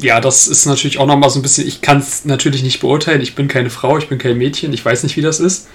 [0.00, 3.20] ja, das ist natürlich auch nochmal so ein bisschen, ich kann es natürlich nicht beurteilen,
[3.20, 5.68] ich bin keine Frau, ich bin kein Mädchen, ich weiß nicht, wie das ist.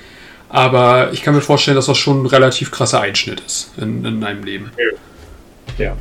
[0.50, 4.20] Aber ich kann mir vorstellen, dass das schon ein relativ krasser Einschnitt ist in, in
[4.20, 4.72] meinem Leben.
[5.78, 5.98] Ja.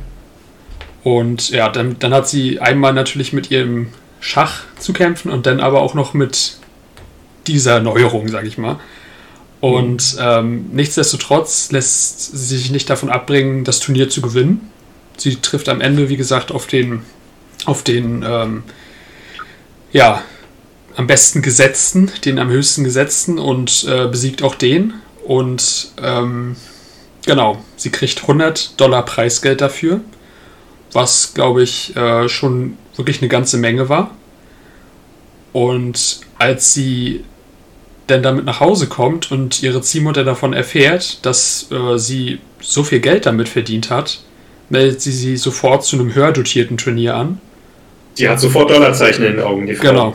[1.03, 5.59] Und ja, dann, dann hat sie einmal natürlich mit ihrem Schach zu kämpfen und dann
[5.59, 6.57] aber auch noch mit
[7.47, 8.79] dieser Neuerung, sag ich mal.
[9.59, 14.69] Und ähm, nichtsdestotrotz lässt sie sich nicht davon abbringen, das Turnier zu gewinnen.
[15.17, 17.01] Sie trifft am Ende, wie gesagt, auf den,
[17.65, 18.63] auf den ähm,
[19.91, 20.23] ja,
[20.95, 24.95] am besten gesetzten, den am höchsten gesetzten und äh, besiegt auch den.
[25.23, 26.55] Und ähm,
[27.25, 30.01] genau, sie kriegt 100 Dollar Preisgeld dafür,
[30.91, 34.11] was glaube ich äh, schon wirklich eine ganze Menge war.
[35.53, 37.23] Und als sie
[38.07, 42.99] dann damit nach Hause kommt und ihre Ziehmutter davon erfährt, dass äh, sie so viel
[42.99, 44.21] Geld damit verdient hat,
[44.69, 47.39] meldet sie sie sofort zu einem höher dotierten Turnier an.
[48.17, 49.87] Die hat sofort Dollarzeichen in den Augen, die Frau.
[49.87, 50.13] Genau.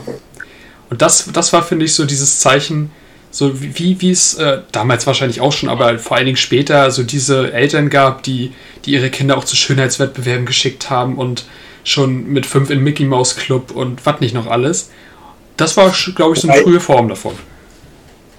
[0.89, 2.91] Und das, das war, finde ich, so dieses Zeichen,
[3.31, 7.03] so wie, wie es äh, damals wahrscheinlich auch schon, aber vor allen Dingen später so
[7.03, 8.53] diese Eltern gab, die,
[8.85, 11.45] die ihre Kinder auch zu Schönheitswettbewerben geschickt haben und
[11.83, 14.89] schon mit fünf in Mickey Mouse Club und was nicht noch alles.
[15.57, 17.33] Das war, glaube ich, so eine Wobei- frühe Form davon.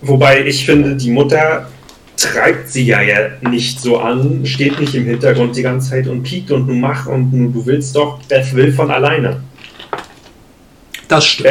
[0.02, 1.68] Wobei ich finde, die Mutter
[2.16, 6.22] treibt sie ja, ja nicht so an, steht nicht im Hintergrund die ganze Zeit und
[6.22, 9.42] piekt und du mach und du, du willst doch, Beth will von alleine.
[11.10, 11.50] Das stimmt.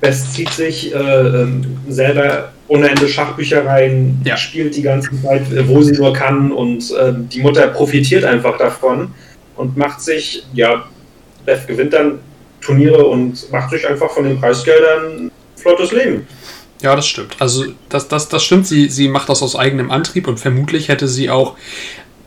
[0.00, 4.36] Beth zieht sich äh, ähm, selber ohne Ende Schachbücher rein, Ja.
[4.36, 8.58] spielt die ganze Zeit, äh, wo sie nur kann und ähm, die Mutter profitiert einfach
[8.58, 9.12] davon
[9.56, 10.84] und macht sich, ja,
[11.46, 12.18] Beth gewinnt dann
[12.60, 16.26] Turniere und macht sich einfach von den Preisgeldern ein flottes Leben.
[16.82, 17.34] Ja, das stimmt.
[17.40, 18.66] Also das, das, das stimmt.
[18.66, 21.56] Sie, sie macht das aus eigenem Antrieb und vermutlich hätte sie auch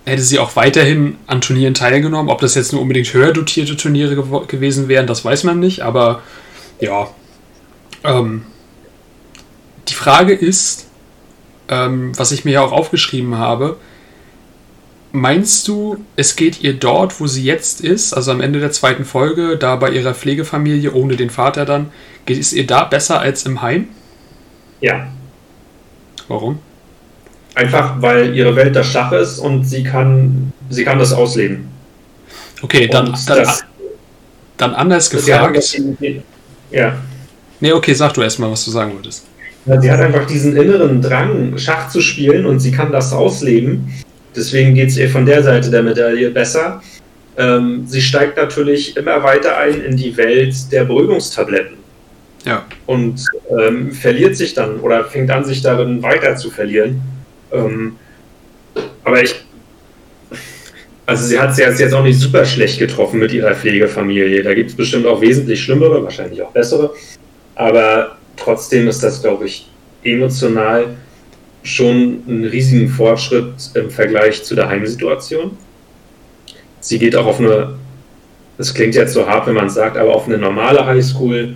[0.05, 2.29] hätte sie auch weiterhin an Turnieren teilgenommen.
[2.29, 5.81] Ob das jetzt nur unbedingt höher dotierte Turniere gewo- gewesen wären, das weiß man nicht.
[5.81, 6.21] Aber
[6.79, 7.07] ja,
[8.03, 8.43] ähm,
[9.87, 10.87] die Frage ist,
[11.69, 13.77] ähm, was ich mir ja auch aufgeschrieben habe.
[15.13, 19.03] Meinst du, es geht ihr dort, wo sie jetzt ist, also am Ende der zweiten
[19.03, 21.91] Folge, da bei ihrer Pflegefamilie ohne den Vater dann,
[22.25, 23.89] geht es ihr da besser als im Heim?
[24.79, 25.07] Ja,
[26.29, 26.59] Warum?
[27.55, 31.67] Einfach weil ihre Welt das Schach ist und sie kann, sie kann das ausleben.
[32.61, 33.63] Okay, dann, Und dann, das-
[34.57, 35.57] dann anders Sie gefragt.
[35.57, 36.23] diesen-
[36.71, 36.95] Ja.
[37.59, 39.25] Nee, okay, sag du erstmal, was du sagen wolltest.
[39.79, 43.91] Sie hat einfach diesen inneren Drang, Schach zu spielen und sie kann das ausleben.
[44.35, 46.81] Deswegen geht es ihr von der Seite der Medaille besser.
[47.37, 51.77] Ähm, sie steigt natürlich immer weiter ein in die Welt der Beruhigungstabletten
[52.45, 52.63] Ja.
[52.87, 53.23] und
[53.61, 57.01] ähm, verliert sich dann oder fängt an, sich darin weiter zu verlieren.
[57.51, 57.97] Ähm,
[59.03, 59.35] aber ich.
[61.05, 64.43] Also, sie hat es jetzt auch nicht super schlecht getroffen mit ihrer Pflegefamilie.
[64.43, 66.93] Da gibt es bestimmt auch wesentlich schlimmere, wahrscheinlich auch bessere.
[67.55, 69.67] Aber trotzdem ist das, glaube ich,
[70.03, 70.95] emotional
[71.63, 75.57] schon einen riesigen Fortschritt im Vergleich zu der Heimsituation.
[76.79, 77.75] Sie geht auch auf eine,
[78.57, 81.55] das klingt jetzt so hart, wenn man es sagt, aber auf eine normale Highschool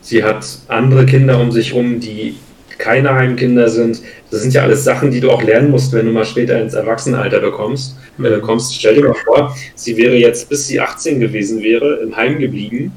[0.00, 2.36] Sie hat andere Kinder um sich herum, die
[2.78, 4.00] keine Heimkinder sind.
[4.30, 6.74] Das sind ja alles Sachen, die du auch lernen musst, wenn du mal später ins
[6.74, 7.96] Erwachsenenalter bekommst.
[8.22, 8.74] Äh, kommst.
[8.74, 12.92] Stell dir mal vor, sie wäre jetzt, bis sie 18 gewesen wäre, im Heim geblieben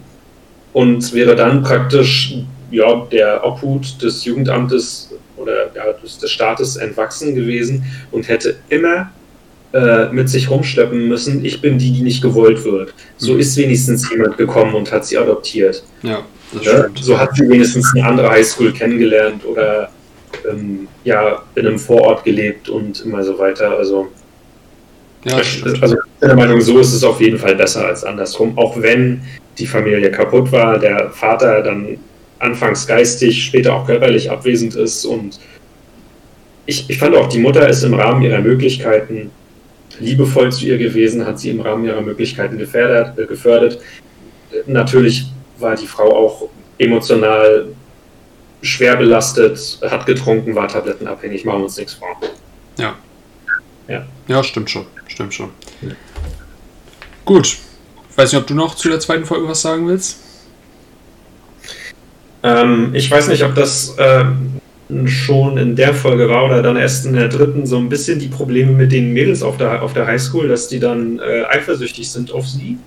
[0.74, 2.36] und wäre dann praktisch
[2.72, 9.12] ja, der Obhut des Jugendamtes oder ja, des, des Staates entwachsen gewesen und hätte immer
[9.74, 12.94] äh, mit sich rumschleppen müssen, ich bin die, die nicht gewollt wird.
[13.18, 13.40] So mhm.
[13.40, 15.84] ist wenigstens jemand gekommen und hat sie adoptiert.
[16.04, 17.00] Ja, das ja, stimmt.
[17.00, 19.90] So hat sie wenigstens eine andere Highschool kennengelernt oder
[20.50, 23.78] ähm, ja, in einem Vorort gelebt und immer so weiter.
[23.78, 24.10] Also,
[25.24, 28.58] ja, also ich bin der Meinung, so ist es auf jeden Fall besser als andersrum,
[28.58, 29.22] auch wenn
[29.58, 31.98] die Familie kaputt war, der Vater dann
[32.40, 35.40] anfangs geistig, später auch körperlich abwesend ist und
[36.66, 39.32] ich, ich fand auch, die Mutter ist im Rahmen ihrer Möglichkeiten
[40.02, 43.18] liebevoll zu ihr gewesen, hat sie im Rahmen ihrer Möglichkeiten gefördert.
[43.18, 43.80] Äh, gefördert.
[44.66, 45.28] Natürlich
[45.60, 47.68] war die Frau auch emotional
[48.62, 52.20] schwer belastet, hat getrunken, war tablettenabhängig, machen wir uns nichts vor.
[52.78, 52.96] Ja.
[53.88, 54.86] Ja, ja stimmt schon.
[55.08, 55.50] Stimmt schon.
[55.82, 55.92] Ja.
[57.26, 57.58] Gut.
[58.10, 60.18] Ich weiß nicht, ob du noch zu der zweiten Folge was sagen willst.
[62.44, 64.26] Ähm, ich weiß nicht, ob das äh,
[65.08, 68.28] schon in der Folge war oder dann erst in der dritten so ein bisschen die
[68.28, 72.32] Probleme mit den Mädels auf der, auf der Highschool, dass die dann äh, eifersüchtig sind
[72.32, 72.78] auf sie.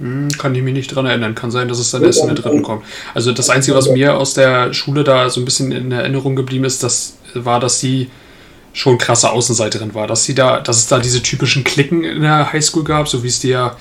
[0.00, 1.34] Hm, kann ich mich nicht dran erinnern.
[1.34, 2.84] Kann sein, dass es dann erst in der dritten kommt.
[3.14, 6.64] Also das Einzige, was mir aus der Schule da so ein bisschen in Erinnerung geblieben
[6.64, 8.08] ist, das war, dass sie
[8.72, 10.06] schon krasse Außenseiterin war.
[10.06, 13.28] Dass sie da, dass es da diese typischen Klicken in der Highschool gab, so wie
[13.28, 13.76] es die ja,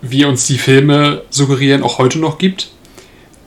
[0.00, 2.70] wie uns die Filme suggerieren, auch heute noch gibt.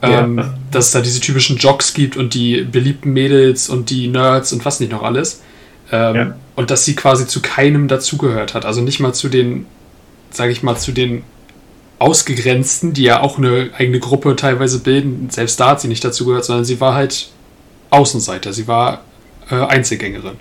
[0.02, 0.54] Ähm, ja.
[0.70, 4.64] Dass es da diese typischen Jocks gibt und die beliebten Mädels und die Nerds und
[4.64, 5.42] was nicht noch alles.
[5.90, 6.36] Ähm, ja.
[6.54, 8.64] Und dass sie quasi zu keinem dazugehört hat.
[8.64, 9.66] Also nicht mal zu den,
[10.30, 11.22] sage ich mal, zu den
[11.98, 15.28] Ausgegrenzten, die ja auch eine eigene Gruppe teilweise bilden.
[15.30, 17.30] Selbst da hat sie nicht dazugehört, sondern sie war halt
[17.90, 18.52] Außenseiter.
[18.52, 19.02] Sie war
[19.50, 20.36] äh, Einzelgängerin.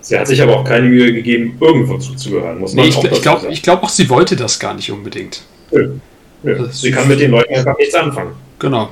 [0.00, 3.22] Sie hat sich aber auch keine Mühe gegeben, irgendwo zuzugehören, muss man nee, ich, ich
[3.22, 5.42] glaube glaub auch, sie wollte das gar nicht unbedingt.
[5.70, 5.96] Nö.
[6.42, 6.58] Nö.
[6.58, 8.32] Also sie kann mit den Leuten einfach nichts anfangen.
[8.60, 8.90] Genau.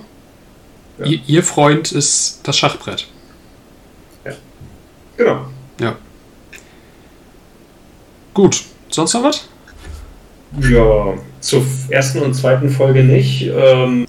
[0.99, 1.07] Ja.
[1.07, 3.07] Ihr, ihr, Freund ist das Schachbrett.
[4.25, 4.33] Ja.
[5.16, 5.47] Genau.
[5.81, 5.97] Ja.
[8.35, 8.64] Gut.
[8.91, 9.49] Sonst noch was?
[10.71, 13.51] Ja, zur ersten und zweiten Folge nicht.
[13.55, 14.07] Ähm,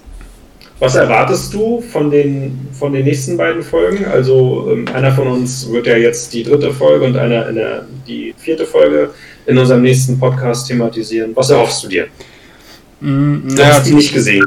[0.78, 4.06] was erwartest du von den, von den nächsten beiden Folgen?
[4.06, 7.84] Also ähm, einer von uns wird ja jetzt die dritte Folge und einer in der,
[8.08, 9.10] die vierte Folge
[9.46, 11.36] in unserem nächsten Podcast thematisieren.
[11.36, 12.06] Was erhoffst du dir?
[13.00, 14.46] Mm, du hast die nicht gesehen.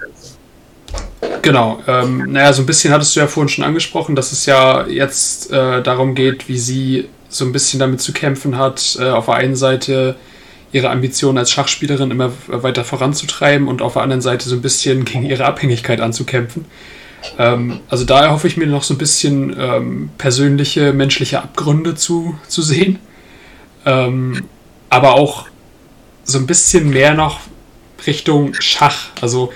[1.41, 1.82] Genau.
[1.88, 5.51] Ähm, naja, so ein bisschen hattest du ja vorhin schon angesprochen, dass es ja jetzt
[5.51, 9.36] äh, darum geht, wie sie so ein bisschen damit zu kämpfen hat, äh, auf der
[9.36, 10.15] einen Seite
[10.71, 15.05] ihre Ambitionen als Schachspielerin immer weiter voranzutreiben und auf der anderen Seite so ein bisschen
[15.05, 16.65] gegen ihre Abhängigkeit anzukämpfen.
[17.38, 22.38] Ähm, also da erhoffe ich mir noch so ein bisschen ähm, persönliche, menschliche Abgründe zu,
[22.47, 22.99] zu sehen.
[23.86, 24.45] Ähm,
[24.89, 25.47] aber auch
[26.24, 27.39] so ein bisschen mehr noch
[28.05, 29.09] Richtung Schach.
[29.21, 29.51] Also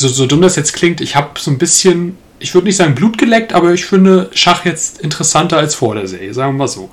[0.00, 2.94] so, so dumm das jetzt klingt, ich habe so ein bisschen, ich würde nicht sagen
[2.94, 6.68] Blut geleckt, aber ich finde Schach jetzt interessanter als vor der Serie, sagen wir mal
[6.68, 6.90] so.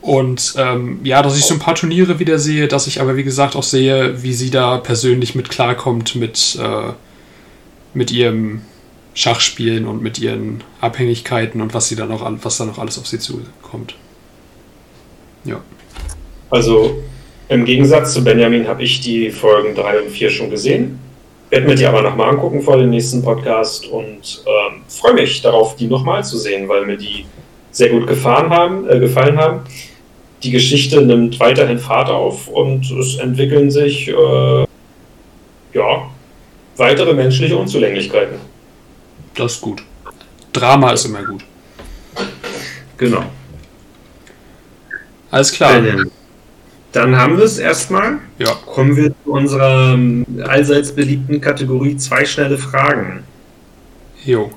[0.00, 3.24] Und ähm, ja, dass ich so ein paar Turniere wieder sehe, dass ich aber wie
[3.24, 6.92] gesagt auch sehe, wie sie da persönlich mit klarkommt mit, äh,
[7.94, 8.62] mit ihrem
[9.14, 13.08] Schachspielen und mit ihren Abhängigkeiten und was sie dann noch was da noch alles auf
[13.08, 13.96] sie zukommt.
[15.44, 15.60] Ja.
[16.50, 17.02] Also
[17.48, 21.00] im Gegensatz zu Benjamin habe ich die Folgen 3 und 4 schon gesehen
[21.50, 25.76] werde mir die aber nochmal angucken vor dem nächsten Podcast und ähm, freue mich darauf,
[25.76, 27.24] die nochmal zu sehen, weil mir die
[27.70, 29.60] sehr gut gefahren haben, äh, gefallen haben.
[30.42, 34.66] Die Geschichte nimmt weiterhin Fahrt auf und es entwickeln sich äh,
[35.74, 36.10] ja,
[36.76, 38.36] weitere menschliche Unzulänglichkeiten.
[39.34, 39.82] Das ist gut.
[40.52, 41.44] Drama ist immer gut.
[42.96, 43.22] Genau.
[45.30, 45.74] Alles klar.
[45.74, 46.10] Benjamin.
[46.92, 48.18] Dann haben wir es erstmal.
[48.38, 48.54] Ja.
[48.66, 53.24] Kommen wir zu unserer ähm, allseits beliebten Kategorie zwei schnelle Fragen.
[54.24, 54.50] Jo.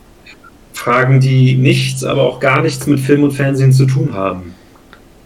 [0.74, 4.56] Fragen, die nichts, aber auch gar nichts mit Film und Fernsehen zu tun haben.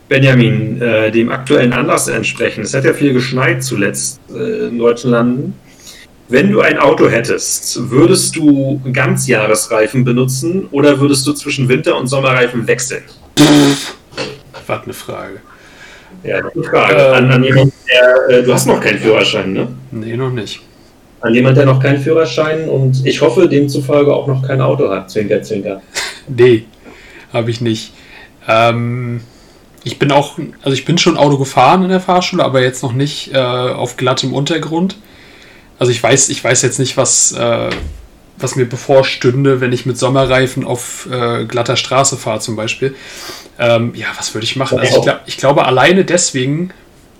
[0.08, 5.12] Benjamin, äh, dem aktuellen Anlass entsprechend, es hat ja viel geschneit zuletzt äh, in deutschen
[5.12, 5.56] Landen.
[6.28, 12.08] Wenn du ein Auto hättest, würdest du Ganzjahresreifen benutzen oder würdest du zwischen Winter- und
[12.08, 13.04] Sommerreifen wechseln?
[14.66, 15.42] Was eine Frage.
[16.26, 16.96] Ja, gute Frage.
[16.96, 19.68] Ähm, an, an jemanden, der, äh, du hast noch keinen Führerschein, ne?
[19.92, 20.62] Nee, noch nicht.
[21.22, 25.10] An jemanden, der noch keinen Führerschein und ich hoffe, demzufolge auch noch kein Auto hat.
[25.10, 25.82] Zwinker, zwinker.
[26.28, 26.66] nee,
[27.32, 27.94] habe ich nicht.
[28.48, 29.22] Ähm,
[29.84, 32.94] ich bin auch, also ich bin schon Auto gefahren in der Fahrschule, aber jetzt noch
[32.94, 34.98] nicht äh, auf glattem Untergrund.
[35.78, 37.70] Also ich weiß, ich weiß jetzt nicht, was, äh,
[38.38, 42.96] was mir bevorstünde, wenn ich mit Sommerreifen auf äh, glatter Straße fahre zum Beispiel.
[43.58, 44.80] Ähm, ja, was würde ich machen?
[44.80, 46.72] Also ich, glaub, ich, glaube alleine deswegen,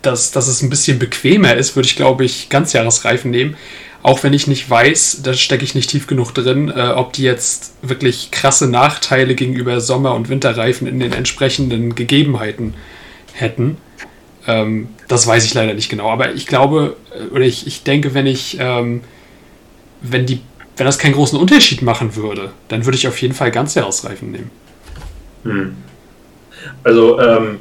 [0.02, 3.56] dass, dass es ein bisschen bequemer ist, würde ich glaube ich Ganzjahresreifen nehmen.
[4.04, 7.24] Auch wenn ich nicht weiß, da stecke ich nicht tief genug drin, äh, ob die
[7.24, 12.76] jetzt wirklich krasse Nachteile gegenüber Sommer- und Winterreifen in den entsprechenden Gegebenheiten
[13.34, 13.78] hätten.
[14.48, 16.10] Ähm, das weiß ich leider nicht genau.
[16.10, 19.02] Aber ich glaube, äh, oder ich, ich denke, wenn ich, ähm,
[20.02, 20.42] wenn die,
[20.78, 24.52] wenn das keinen großen Unterschied machen würde, dann würde ich auf jeden Fall Ganzjahresreifen nehmen.
[25.44, 25.76] Hm.
[26.84, 27.60] Also, ähm,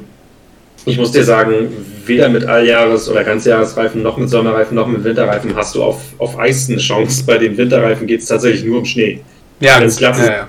[0.85, 1.69] ich muss dir sagen,
[2.05, 6.37] weder mit Alljahres- oder Ganzjahresreifen noch mit Sommerreifen noch mit Winterreifen hast du auf, auf
[6.37, 7.23] Eis eine Chance.
[7.25, 9.21] Bei den Winterreifen geht es tatsächlich nur um Schnee.
[9.59, 10.27] Ja, Wenn es glatt ist.
[10.27, 10.47] Ja,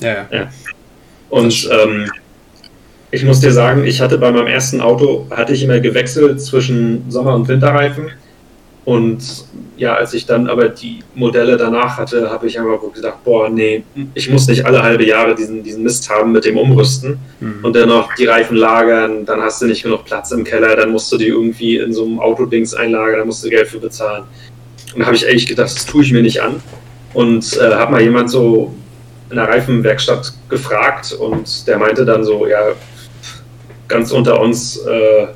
[0.00, 0.26] ja.
[0.30, 0.48] ja.
[1.28, 2.10] Und ähm,
[3.10, 7.10] ich muss dir sagen, ich hatte bei meinem ersten Auto, hatte ich immer gewechselt zwischen
[7.10, 8.10] Sommer- und Winterreifen.
[8.84, 9.46] Und
[9.78, 13.82] ja, als ich dann aber die Modelle danach hatte, habe ich einfach gedacht, boah, nee,
[14.14, 17.60] ich muss nicht alle halbe Jahre diesen, diesen Mist haben mit dem Umrüsten mhm.
[17.62, 20.90] und dann noch die Reifen lagern, dann hast du nicht genug Platz im Keller, dann
[20.90, 24.24] musst du die irgendwie in so einem Autodings einlagern, da musst du Geld für bezahlen.
[24.92, 26.62] Und da habe ich ehrlich gedacht, das tue ich mir nicht an.
[27.14, 28.74] Und äh, habe mal jemand so
[29.30, 32.60] in der Reifenwerkstatt gefragt und der meinte dann so, ja,
[33.88, 35.26] ganz unter uns, äh,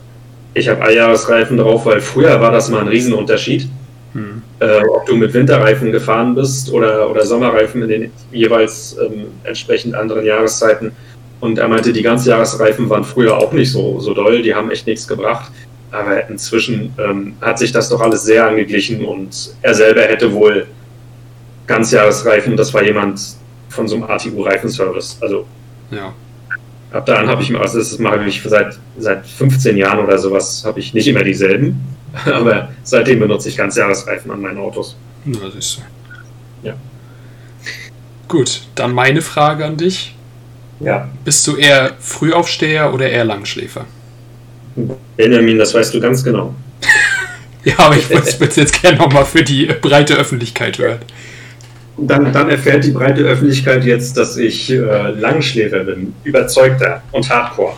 [0.54, 3.68] ich habe Alljahresreifen drauf, weil früher war das mal ein Riesenunterschied.
[4.12, 4.42] Hm.
[4.60, 9.94] Äh, ob du mit Winterreifen gefahren bist oder, oder Sommerreifen in den jeweils ähm, entsprechend
[9.94, 10.92] anderen Jahreszeiten.
[11.40, 14.86] Und er meinte, die Ganzjahresreifen waren früher auch nicht so, so doll, die haben echt
[14.86, 15.52] nichts gebracht.
[15.90, 20.66] Aber inzwischen ähm, hat sich das doch alles sehr angeglichen und er selber hätte wohl
[21.66, 23.20] Ganzjahresreifen, das war jemand
[23.68, 25.18] von so einem ATU-Reifenservice.
[25.20, 25.46] Also
[25.90, 26.12] ja.
[26.90, 30.62] Ab da an habe ich, also das mache ich seit, seit 15 Jahren oder sowas,
[30.64, 31.80] habe ich nicht immer dieselben,
[32.24, 34.96] aber seitdem benutze ich ganz Jahresreifen an meinen Autos.
[35.24, 36.68] Na, siehst du.
[36.68, 36.74] Ja.
[38.26, 40.14] Gut, dann meine Frage an dich.
[40.80, 41.08] Ja.
[41.24, 43.84] Bist du eher Frühaufsteher oder eher Langschläfer?
[45.16, 46.54] Benjamin, das weißt du ganz genau.
[47.64, 51.00] ja, aber ich würde es jetzt gerne nochmal für die breite Öffentlichkeit hören
[51.98, 57.74] dann, dann erfährt die breite Öffentlichkeit jetzt, dass ich äh, Langschläfer bin, überzeugter und Hardcore.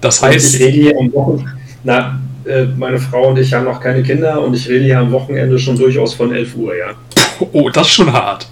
[0.00, 0.54] Das heißt.
[0.54, 1.52] Und ich rede hier am Wochenende.
[1.84, 5.12] Na, äh, meine Frau und ich haben noch keine Kinder und ich rede hier am
[5.12, 6.86] Wochenende schon durchaus von 11 Uhr, ja.
[7.52, 8.46] Oh, das ist schon hart.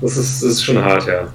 [0.00, 1.28] Das ist, das ist schon hart, ja.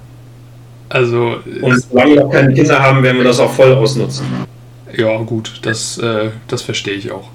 [0.88, 1.36] Also.
[1.60, 4.26] Und solange wir noch keine Kinder haben, werden wir das auch voll ausnutzen.
[4.96, 7.28] Ja, gut, das, äh, das verstehe ich auch.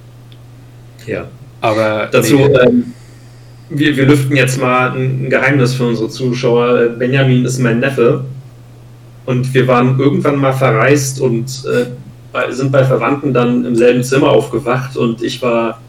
[1.05, 1.27] Ja.
[1.61, 2.07] Aber.
[2.11, 2.35] Dazu.
[2.35, 2.45] Nee.
[2.45, 2.93] Ähm,
[3.69, 6.89] wir, wir lüften jetzt mal ein Geheimnis für unsere Zuschauer.
[6.89, 8.25] Benjamin ist mein Neffe.
[9.25, 14.29] Und wir waren irgendwann mal verreist und äh, sind bei Verwandten dann im selben Zimmer
[14.29, 14.97] aufgewacht.
[14.97, 15.79] Und ich war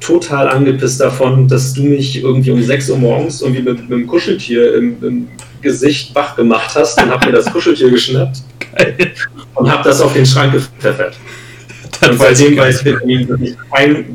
[0.00, 4.06] total angepisst davon, dass du mich irgendwie um 6 Uhr morgens irgendwie mit, mit einem
[4.06, 5.28] Kuscheltier im, im,
[5.62, 8.38] Gesicht wach gemacht hast und hab mir das Kuscheltier geschnappt
[8.74, 8.96] Geil.
[9.54, 11.18] und hab das auf den Schrank gepfeffert.
[12.00, 12.82] Das und seitdem weiß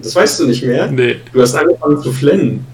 [0.01, 0.89] das weißt du nicht mehr.
[0.89, 1.17] Nee.
[1.31, 2.65] Du hast angefangen zu flennen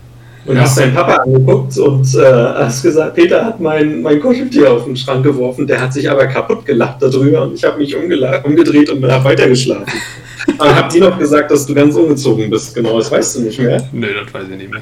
[0.46, 0.62] und ja.
[0.62, 4.96] hast deinen Papa angeguckt und äh, hast gesagt, Peter hat mein, mein Kuscheltier auf den
[4.96, 9.02] Schrank geworfen, der hat sich aber kaputt gelacht darüber und ich habe mich umgedreht und
[9.02, 9.86] bin weitergeschlafen.
[10.58, 13.60] aber hab dir noch gesagt, dass du ganz ungezogen bist, genau, das weißt du nicht
[13.60, 13.88] mehr.
[13.92, 14.82] Nee, das weiß ich nicht mehr.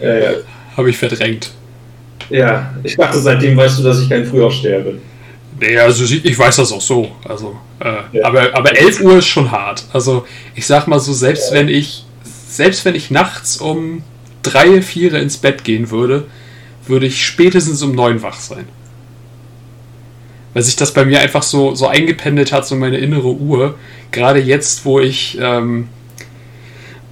[0.00, 0.30] Ja, ja.
[0.76, 1.52] Habe ich verdrängt.
[2.28, 5.00] Ja, ich dachte, seitdem weißt du, dass ich kein Frühaufsteher bin.
[5.60, 7.08] Nee, also ich weiß das auch so.
[7.28, 8.24] Also, äh, ja.
[8.24, 9.84] aber, aber 11 Uhr ist schon hart.
[9.92, 11.58] Also ich sag mal so, selbst ja.
[11.58, 12.04] wenn ich,
[12.48, 14.02] selbst wenn ich nachts um
[14.42, 16.26] drei, vier ins Bett gehen würde,
[16.86, 18.66] würde ich spätestens um neun wach sein.
[20.54, 23.76] Weil sich das bei mir einfach so, so eingependelt hat, so meine innere Uhr.
[24.10, 25.88] Gerade jetzt, wo ich, ähm,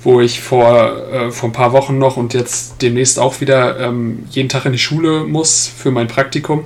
[0.03, 4.25] wo ich vor, äh, vor ein paar Wochen noch und jetzt demnächst auch wieder ähm,
[4.31, 6.65] jeden Tag in die Schule muss für mein Praktikum.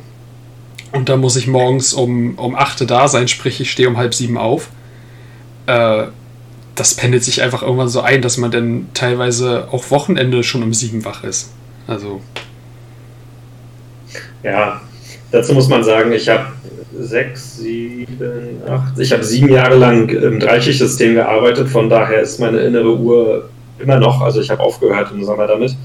[0.92, 4.14] Und da muss ich morgens um, um 8 da sein, sprich ich stehe um halb
[4.14, 4.70] sieben auf.
[5.66, 6.06] Äh,
[6.74, 10.74] das pendelt sich einfach irgendwann so ein, dass man dann teilweise auch Wochenende schon um
[10.74, 11.52] sieben wach ist.
[11.86, 12.20] Also.
[14.42, 14.80] Ja,
[15.30, 16.46] dazu muss man sagen, ich habe
[16.98, 22.58] sechs, sieben, acht, ich habe sieben Jahre lang im Dreischichtsystem gearbeitet, von daher ist meine
[22.58, 23.48] innere Uhr
[23.78, 25.76] immer noch, also ich habe aufgehört im Sommer damit,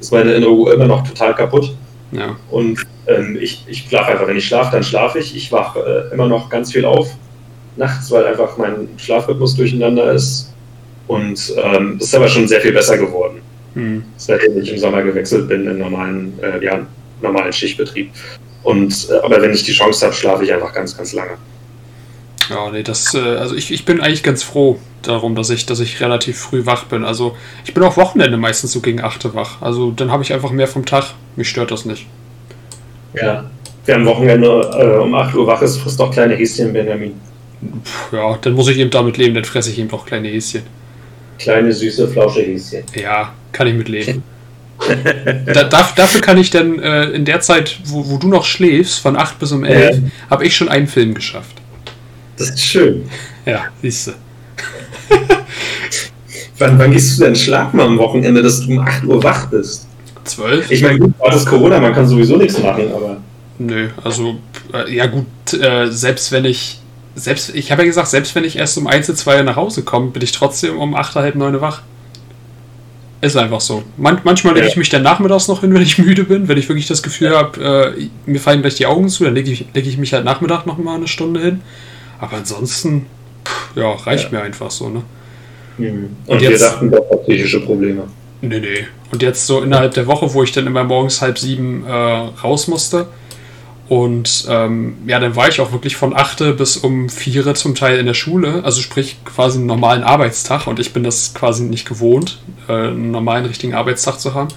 [0.00, 1.74] ist meine innere Uhr immer noch total kaputt.
[2.12, 2.36] Ja.
[2.50, 5.36] Und ähm, ich, ich schlafe einfach, wenn ich schlafe, dann schlafe ich.
[5.36, 7.10] Ich wache äh, immer noch ganz viel auf
[7.78, 10.52] nachts, weil einfach mein Schlafrhythmus durcheinander ist.
[11.06, 13.40] Und ähm, ist aber schon sehr viel besser geworden,
[13.74, 14.04] mhm.
[14.18, 16.86] seitdem ich im Sommer gewechselt bin in normalen, äh, ja,
[17.22, 18.10] normalen Schichtbetrieb.
[18.62, 21.38] Und äh, aber wenn ich die Chance habe, schlafe ich einfach ganz, ganz lange.
[22.50, 25.80] Ja, nee, das, äh, also ich, ich bin eigentlich ganz froh, darum, dass ich, dass
[25.80, 27.04] ich relativ früh wach bin.
[27.04, 29.62] Also ich bin auch Wochenende meistens so gegen 8 wach.
[29.62, 31.14] Also dann habe ich einfach mehr vom Tag.
[31.36, 32.06] Mich stört das nicht.
[33.14, 33.44] Ja.
[33.86, 34.46] Wer am Wochenende
[34.78, 37.18] äh, um 8 Uhr wach ist, frisst doch kleine Häschen, Benjamin.
[38.12, 40.62] Ja, dann muss ich eben damit leben, dann fresse ich eben auch kleine Häschen.
[41.38, 42.82] Kleine, süße, flausche Häschen.
[42.94, 44.22] Ja, kann ich mit leben.
[45.46, 49.16] da, dafür kann ich dann äh, in der Zeit, wo, wo, du noch schläfst, von
[49.16, 50.02] 8 bis um 11, ja.
[50.30, 51.56] habe ich schon einen Film geschafft.
[52.36, 53.08] Das ist schön.
[53.44, 54.12] Ja, siehst du.
[56.58, 59.88] wann, wann gehst du denn schlafen am Wochenende, dass du um 8 Uhr wach bist?
[60.24, 60.70] 12?
[60.70, 63.16] Ich meine, gut, das ist Corona, man kann sowieso nichts machen, aber.
[63.58, 64.36] Nö, also,
[64.72, 66.78] äh, ja gut, äh, selbst wenn ich,
[67.18, 70.10] selbst, ich habe ja gesagt, selbst wenn ich erst um 1, 2 nach Hause komme,
[70.10, 71.82] bin ich trotzdem um 8, halb 9 wach.
[73.20, 73.82] Ist einfach so.
[73.96, 76.46] Man, manchmal lege ich mich dann nachmittags noch hin, wenn ich müde bin.
[76.46, 79.50] Wenn ich wirklich das Gefühl habe, äh, mir fallen gleich die Augen zu, dann lege
[79.50, 81.60] ich, leg ich mich halt Nachmittag noch mal eine Stunde hin.
[82.20, 83.06] Aber ansonsten,
[83.44, 84.38] pff, ja, reicht ja.
[84.38, 85.02] mir einfach so, ne?
[85.78, 86.16] Mhm.
[86.26, 88.04] Und, Und jetzt, wir dachten doch auf psychische Probleme.
[88.40, 88.86] Nee, nee.
[89.10, 92.68] Und jetzt so innerhalb der Woche, wo ich dann immer morgens halb sieben äh, raus
[92.68, 93.08] musste,
[93.88, 97.98] und ähm, ja, dann war ich auch wirklich von 8 bis um 4 zum Teil
[97.98, 101.88] in der Schule, also sprich quasi einen normalen Arbeitstag und ich bin das quasi nicht
[101.88, 104.48] gewohnt, äh, einen normalen richtigen Arbeitstag zu haben.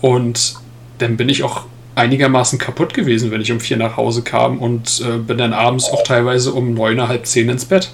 [0.00, 0.54] Und
[0.98, 5.02] dann bin ich auch einigermaßen kaputt gewesen, wenn ich um 4 nach Hause kam und
[5.06, 7.90] äh, bin dann abends auch teilweise um 9, halb 10 ins Bett.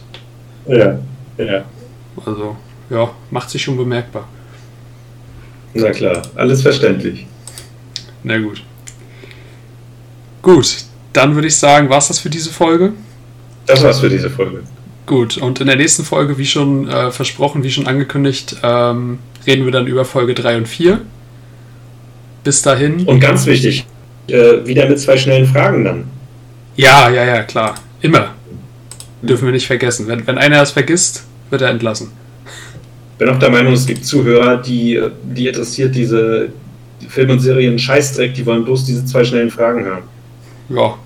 [0.69, 0.99] Ja,
[1.39, 1.65] ja.
[2.25, 2.57] Also,
[2.89, 4.29] ja, macht sich schon bemerkbar.
[5.75, 7.27] Na klar, alles verständlich.
[8.23, 8.63] Na gut.
[10.43, 10.78] Gut,
[11.12, 12.93] dann würde ich sagen, war es das für diese Folge?
[13.66, 14.62] Das war's für diese Folge.
[15.07, 19.64] Gut, und in der nächsten Folge, wie schon äh, versprochen, wie schon angekündigt, ähm, reden
[19.64, 21.01] wir dann über Folge 3 und 4.
[22.45, 23.05] Bis dahin.
[23.07, 23.86] Und ganz wichtig,
[24.28, 26.05] äh, wieder mit zwei schnellen Fragen dann.
[26.76, 27.76] Ja, ja, ja, klar.
[28.01, 28.30] Immer.
[29.22, 30.09] Dürfen wir nicht vergessen.
[30.09, 32.11] Wenn, wenn einer es vergisst, wird er entlassen.
[33.12, 36.49] Ich bin auch der Meinung, es gibt Zuhörer, die, die interessiert diese
[37.09, 40.03] Film- und Serien Scheißdreck, die wollen bloß diese zwei schnellen Fragen hören.
[40.75, 40.99] Ja,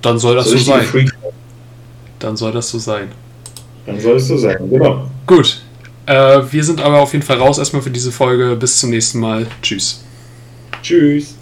[0.00, 0.82] dann soll das so, so sein.
[0.82, 1.12] Freak.
[2.18, 3.08] Dann soll das so sein.
[3.86, 5.08] Dann soll es so sein, genau.
[5.26, 5.62] Gut.
[6.06, 8.56] Äh, wir sind aber auf jeden Fall raus erstmal für diese Folge.
[8.56, 9.46] Bis zum nächsten Mal.
[9.60, 10.04] Tschüss.
[10.82, 11.36] Tschüss.